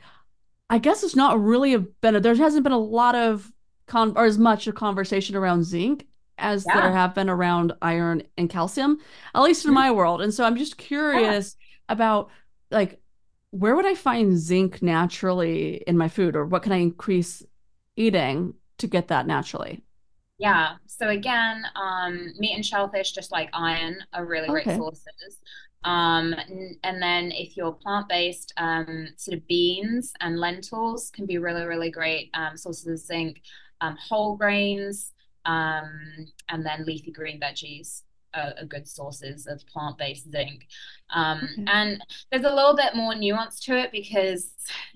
I 0.70 0.78
guess 0.78 1.02
it's 1.02 1.16
not 1.16 1.40
really 1.40 1.74
a 1.74 1.80
been, 1.80 2.20
there 2.22 2.34
hasn't 2.34 2.64
been 2.64 2.72
a 2.72 2.78
lot 2.78 3.14
of 3.14 3.52
con 3.86 4.14
or 4.16 4.24
as 4.24 4.38
much 4.38 4.66
a 4.66 4.72
conversation 4.72 5.36
around 5.36 5.62
zinc 5.64 6.06
as 6.38 6.64
yeah. 6.66 6.80
there 6.80 6.92
have 6.92 7.14
been 7.14 7.28
around 7.28 7.72
iron 7.82 8.22
and 8.36 8.50
calcium, 8.50 8.98
at 9.34 9.42
least 9.42 9.64
in 9.64 9.70
mm-hmm. 9.70 9.74
my 9.74 9.90
world. 9.90 10.20
And 10.20 10.32
so 10.32 10.44
I'm 10.44 10.56
just 10.56 10.76
curious 10.76 11.56
yeah. 11.58 11.92
about 11.92 12.30
like 12.70 13.00
where 13.50 13.74
would 13.74 13.86
I 13.86 13.94
find 13.94 14.36
zinc 14.36 14.82
naturally 14.82 15.76
in 15.86 15.96
my 15.96 16.08
food 16.08 16.36
or 16.36 16.44
what 16.44 16.62
can 16.62 16.72
I 16.72 16.78
increase 16.78 17.42
eating 17.96 18.54
to 18.78 18.86
get 18.86 19.08
that 19.08 19.26
naturally? 19.26 19.82
Yeah. 20.38 20.74
So 20.86 21.08
again, 21.08 21.64
um, 21.74 22.34
meat 22.38 22.54
and 22.54 22.66
shellfish, 22.66 23.12
just 23.12 23.32
like 23.32 23.48
iron, 23.54 23.96
are 24.12 24.26
really 24.26 24.48
okay. 24.48 24.64
great 24.64 24.76
sources. 24.76 25.40
Um, 25.84 26.34
and 26.82 27.00
then 27.02 27.30
if 27.32 27.56
you're 27.56 27.72
plant 27.72 28.08
based, 28.08 28.52
um, 28.56 29.08
sort 29.16 29.38
of 29.38 29.46
beans 29.46 30.12
and 30.20 30.38
lentils 30.38 31.10
can 31.10 31.24
be 31.24 31.38
really, 31.38 31.64
really 31.64 31.90
great 31.90 32.30
um, 32.34 32.56
sources 32.56 32.86
of 32.86 32.98
zinc 32.98 33.40
um, 33.80 33.96
whole 33.96 34.36
grains, 34.36 35.12
um, 35.46 36.26
and 36.48 36.64
then 36.64 36.84
leafy 36.84 37.10
green 37.10 37.40
veggies 37.40 38.02
are, 38.34 38.52
are 38.60 38.66
good 38.66 38.86
sources 38.86 39.46
of 39.46 39.66
plant-based 39.66 40.30
zinc. 40.30 40.66
Um, 41.14 41.48
okay. 41.52 41.64
And 41.66 42.04
there's 42.30 42.44
a 42.44 42.54
little 42.54 42.76
bit 42.76 42.94
more 42.94 43.14
nuance 43.14 43.60
to 43.60 43.78
it 43.78 43.92
because 43.92 44.50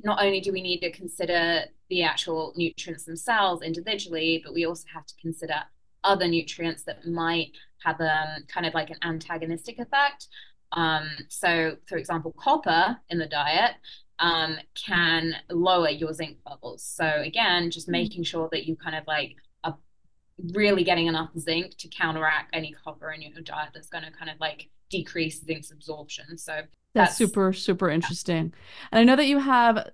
not 0.04 0.22
only 0.22 0.40
do 0.40 0.52
we 0.52 0.62
need 0.62 0.80
to 0.80 0.90
consider 0.90 1.64
the 1.88 2.02
actual 2.02 2.52
nutrients 2.56 3.04
themselves 3.04 3.62
individually, 3.62 4.42
but 4.44 4.54
we 4.54 4.66
also 4.66 4.86
have 4.92 5.06
to 5.06 5.14
consider 5.20 5.54
other 6.04 6.28
nutrients 6.28 6.82
that 6.84 7.06
might 7.06 7.52
have 7.84 8.00
a 8.00 8.12
um, 8.12 8.44
kind 8.48 8.66
of 8.66 8.74
like 8.74 8.90
an 8.90 8.98
antagonistic 9.02 9.78
effect. 9.78 10.28
Um, 10.72 11.08
so, 11.28 11.76
for 11.86 11.96
example, 11.96 12.34
copper 12.38 12.98
in 13.08 13.18
the 13.18 13.26
diet 13.26 13.72
um, 14.18 14.58
can 14.74 15.34
lower 15.50 15.88
your 15.88 16.12
zinc 16.12 16.36
levels. 16.46 16.84
So 16.84 17.06
again, 17.06 17.70
just 17.70 17.88
mm. 17.88 17.92
making 17.92 18.24
sure 18.24 18.48
that 18.52 18.66
you 18.66 18.76
kind 18.76 18.94
of 18.94 19.06
like 19.06 19.36
really 20.52 20.84
getting 20.84 21.06
enough 21.06 21.30
zinc 21.38 21.76
to 21.78 21.88
counteract 21.88 22.50
any 22.54 22.72
copper 22.72 23.12
in 23.12 23.22
your 23.22 23.42
diet 23.42 23.70
that's 23.74 23.88
going 23.88 24.04
to 24.04 24.10
kind 24.10 24.30
of 24.30 24.38
like 24.40 24.68
decrease 24.88 25.42
zinc's 25.44 25.70
absorption. 25.70 26.36
So 26.38 26.52
that's, 26.94 27.10
that's 27.10 27.16
super 27.16 27.52
super 27.52 27.90
interesting. 27.90 28.52
And 28.92 29.00
I 29.00 29.04
know 29.04 29.16
that 29.16 29.26
you 29.26 29.38
have 29.38 29.90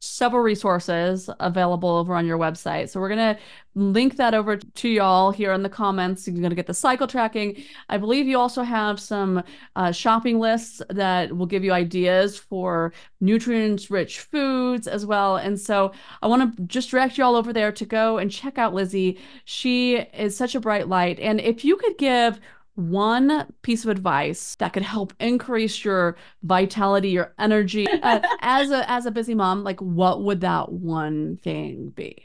several 0.00 0.42
resources 0.42 1.28
available 1.40 1.88
over 1.88 2.14
on 2.14 2.26
your 2.26 2.38
website. 2.38 2.88
So 2.88 3.00
we're 3.00 3.08
going 3.08 3.34
to 3.34 3.40
link 3.74 4.16
that 4.16 4.32
over 4.32 4.56
to 4.56 4.88
y'all 4.88 5.32
here 5.32 5.52
in 5.52 5.62
the 5.62 5.68
comments. 5.68 6.26
You're 6.26 6.38
going 6.38 6.50
to 6.50 6.56
get 6.56 6.66
the 6.66 6.74
cycle 6.74 7.06
tracking. 7.06 7.62
I 7.88 7.98
believe 7.98 8.26
you 8.26 8.38
also 8.38 8.62
have 8.62 9.00
some 9.00 9.42
uh, 9.74 9.90
shopping 9.90 10.38
lists 10.38 10.80
that 10.90 11.36
will 11.36 11.46
give 11.46 11.64
you 11.64 11.72
ideas 11.72 12.38
for 12.38 12.92
nutrients 13.20 13.90
rich 13.90 14.20
foods 14.20 14.86
as 14.86 15.04
well. 15.04 15.36
And 15.36 15.58
so 15.58 15.92
I 16.22 16.28
want 16.28 16.56
to 16.56 16.62
just 16.64 16.90
direct 16.90 17.18
you 17.18 17.24
all 17.24 17.34
over 17.34 17.52
there 17.52 17.72
to 17.72 17.84
go 17.84 18.18
and 18.18 18.30
check 18.30 18.56
out 18.56 18.74
Lizzy. 18.74 19.18
She 19.44 19.96
is 19.96 20.36
such 20.36 20.54
a 20.54 20.60
bright 20.60 20.88
light. 20.88 21.18
And 21.18 21.40
if 21.40 21.64
you 21.64 21.76
could 21.76 21.98
give 21.98 22.40
one 22.78 23.52
piece 23.62 23.84
of 23.84 23.90
advice 23.90 24.54
that 24.56 24.72
could 24.72 24.84
help 24.84 25.12
increase 25.18 25.84
your 25.84 26.16
vitality, 26.44 27.10
your 27.10 27.34
energy 27.38 27.88
uh, 27.88 28.20
as 28.40 28.70
a 28.70 28.88
as 28.88 29.04
a 29.04 29.10
busy 29.10 29.34
mom, 29.34 29.64
like 29.64 29.80
what 29.80 30.22
would 30.22 30.40
that 30.42 30.70
one 30.70 31.38
thing 31.38 31.88
be? 31.88 32.22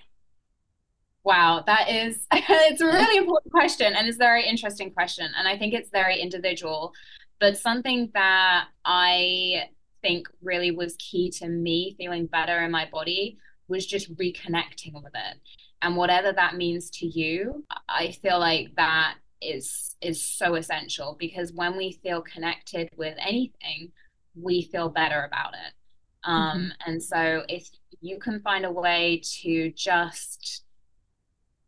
Wow, 1.24 1.64
that 1.66 1.90
is 1.90 2.28
it's 2.34 2.82
a 2.82 2.86
really 2.86 3.18
important 3.18 3.52
question 3.52 3.94
and 3.94 4.08
it's 4.08 4.18
a 4.18 4.20
very 4.20 4.46
interesting 4.46 4.92
question 4.92 5.28
and 5.38 5.48
I 5.48 5.58
think 5.58 5.74
it's 5.74 5.90
very 5.90 6.20
individual, 6.20 6.94
but 7.40 7.58
something 7.58 8.12
that 8.14 8.68
I 8.86 9.64
think 10.04 10.28
really 10.44 10.70
was 10.70 10.96
key 11.00 11.32
to 11.32 11.48
me 11.48 11.96
feeling 11.98 12.28
better 12.28 12.60
in 12.60 12.70
my 12.70 12.88
body 12.92 13.38
was 13.68 13.88
just 13.88 14.16
reconnecting 14.18 14.94
with 14.94 15.14
it. 15.16 15.38
And 15.82 15.98
whatever 15.98 16.32
that 16.32 16.56
means 16.56 16.92
to 16.92 17.08
you, 17.08 17.66
I 17.90 18.12
feel 18.12 18.40
like 18.40 18.76
that 18.76 19.16
is 19.44 19.96
is 20.02 20.22
so 20.22 20.56
essential 20.56 21.16
because 21.20 21.54
when 21.54 21.78
we 21.78 22.00
feel 22.04 22.22
connected 22.22 22.90
with 22.98 23.18
anything, 23.20 23.92
we 24.36 24.64
feel 24.64 24.90
better 24.90 25.24
about 25.24 25.54
it. 25.54 25.74
Um, 26.24 26.60
mm-hmm. 26.60 26.92
And 26.92 27.04
so 27.04 27.44
if 27.48 27.70
you 28.02 28.20
can 28.20 28.40
find 28.42 28.66
a 28.66 28.72
way 28.72 29.22
to 29.42 29.72
just 29.72 30.64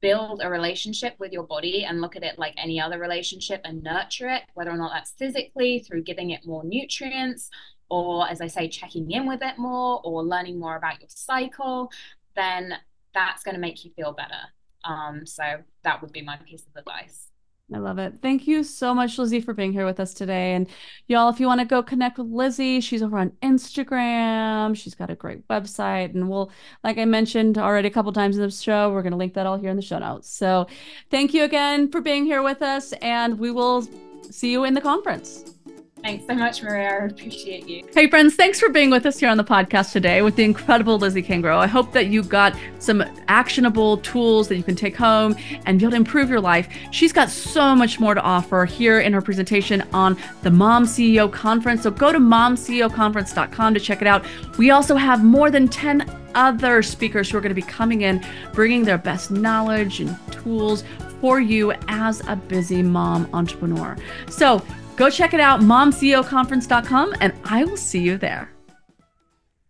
build 0.02 0.42
a 0.44 0.50
relationship 0.50 1.16
with 1.18 1.32
your 1.32 1.44
body 1.44 1.86
and 1.86 2.02
look 2.02 2.16
at 2.16 2.24
it 2.24 2.38
like 2.38 2.54
any 2.58 2.80
other 2.80 3.00
relationship 3.00 3.62
and 3.64 3.82
nurture 3.82 4.30
it, 4.30 4.44
whether 4.54 4.72
or 4.72 4.78
not 4.78 4.92
that's 4.94 5.12
physically 5.12 5.80
through 5.80 6.04
giving 6.04 6.32
it 6.32 6.46
more 6.46 6.64
nutrients, 6.64 7.50
or 7.90 8.28
as 8.30 8.42
I 8.42 8.48
say, 8.48 8.68
checking 8.68 9.10
in 9.12 9.28
with 9.28 9.42
it 9.42 9.58
more, 9.58 10.02
or 10.04 10.24
learning 10.24 10.60
more 10.60 10.76
about 10.76 11.00
your 11.00 11.10
cycle, 11.10 11.90
then 12.36 12.76
that's 13.14 13.44
going 13.44 13.56
to 13.56 13.62
make 13.62 13.84
you 13.86 13.92
feel 13.96 14.12
better. 14.12 14.42
Um, 14.84 15.26
so 15.26 15.44
that 15.84 16.02
would 16.02 16.12
be 16.12 16.22
my 16.22 16.38
piece 16.38 16.66
of 16.68 16.76
advice. 16.76 17.30
I 17.74 17.80
love 17.80 17.98
it. 17.98 18.20
Thank 18.22 18.46
you 18.48 18.64
so 18.64 18.94
much, 18.94 19.18
Lizzy, 19.18 19.42
for 19.42 19.56
being 19.56 19.74
here 19.74 19.88
with 19.88 20.00
us 20.00 20.14
today. 20.14 20.54
And 20.54 20.68
y'all, 21.08 21.30
if 21.30 21.40
you 21.40 21.48
want 21.48 21.62
to 21.62 21.66
go 21.66 21.82
connect 21.82 22.20
with 22.20 22.28
Lizzy, 22.28 22.80
she's 22.80 23.02
over 23.02 23.18
on 23.18 23.32
Instagram. 23.42 24.76
She's 24.76 24.94
got 24.94 25.10
a 25.10 25.16
great 25.16 25.48
website. 25.48 26.14
And 26.14 26.30
we'll, 26.30 26.52
like 26.84 27.00
I 27.00 27.06
mentioned 27.06 27.58
already 27.58 27.88
a 27.88 27.92
couple 27.92 28.14
times 28.14 28.38
in 28.38 28.44
the 28.44 28.52
show, 28.52 28.92
we're 28.92 29.02
going 29.02 29.14
to 29.14 29.18
link 29.18 29.34
that 29.34 29.48
all 29.48 29.58
here 29.58 29.72
in 29.72 29.78
the 29.78 29.82
show 29.82 29.98
notes. 29.98 30.30
So 30.30 30.68
thank 31.10 31.34
you 31.34 31.44
again 31.44 31.90
for 31.90 32.02
being 32.02 32.26
here 32.26 32.44
with 32.44 32.62
us. 32.62 32.94
And 33.02 33.40
we 33.40 33.50
will 33.50 33.88
see 34.30 34.52
you 34.52 34.64
in 34.64 34.76
the 34.76 34.82
conference. 34.82 35.55
Thanks 36.06 36.28
so 36.28 36.36
much, 36.36 36.62
Maria. 36.62 37.02
I 37.02 37.06
appreciate 37.06 37.68
you. 37.68 37.84
Hey, 37.92 38.08
friends, 38.08 38.36
thanks 38.36 38.60
for 38.60 38.70
being 38.70 38.92
with 38.92 39.08
us 39.08 39.20
here 39.20 39.28
on 39.28 39.38
the 39.38 39.44
podcast 39.44 39.92
today 39.92 40.22
with 40.22 40.36
the 40.36 40.44
incredible 40.44 41.00
Lizzy 41.00 41.24
Cangro. 41.24 41.58
I 41.58 41.66
hope 41.66 41.94
that 41.94 42.10
you 42.10 42.22
got 42.22 42.56
some 42.78 43.04
actionable 43.28 43.98
tools 43.98 44.48
that 44.50 44.56
you 44.56 44.62
can 44.62 44.76
take 44.76 44.96
home 44.96 45.36
and 45.66 45.80
be 45.80 45.86
able 45.86 45.94
to 45.94 45.98
improve 45.98 46.30
your 46.30 46.40
life. 46.40 46.70
She's 46.92 47.12
got 47.12 47.32
so 47.32 47.74
much 47.74 48.00
more 48.00 48.14
to 48.14 48.22
offer 48.22 48.66
here 48.66 49.00
in 49.00 49.14
her 49.14 49.22
presentation 49.22 49.84
on 49.94 50.16
the 50.44 50.52
Mom 50.52 50.86
CEO 50.86 51.32
Conference. 51.32 51.82
So 51.82 51.90
go 51.90 52.12
to 52.12 52.20
momceoconference.com 52.20 53.74
to 53.74 53.80
check 53.80 54.04
it 54.04 54.08
out. 54.08 54.28
We 54.60 54.70
also 54.70 54.98
have 54.98 55.24
more 55.24 55.50
than 55.50 55.68
10 55.68 56.08
other 56.36 56.84
speakers 56.84 57.32
who 57.32 57.40
are 57.40 57.42
going 57.42 57.50
to 57.50 57.60
be 57.60 57.64
coming 57.64 58.02
in, 58.02 58.24
bringing 58.54 58.84
their 58.84 59.00
best 59.00 59.32
knowledge 59.32 60.02
and 60.02 60.16
tools 60.32 60.84
for 61.20 61.40
you 61.40 61.72
as 61.88 62.22
a 62.28 62.36
busy 62.36 62.84
mom 62.84 63.28
entrepreneur. 63.34 63.98
So 64.30 64.62
Go 64.96 65.10
check 65.10 65.34
it 65.34 65.40
out, 65.40 65.60
momceoconference.com, 65.60 67.16
and 67.20 67.34
I 67.44 67.66
will 67.66 67.78
see 67.78 68.00
you 68.00 68.18
there. 68.18 68.55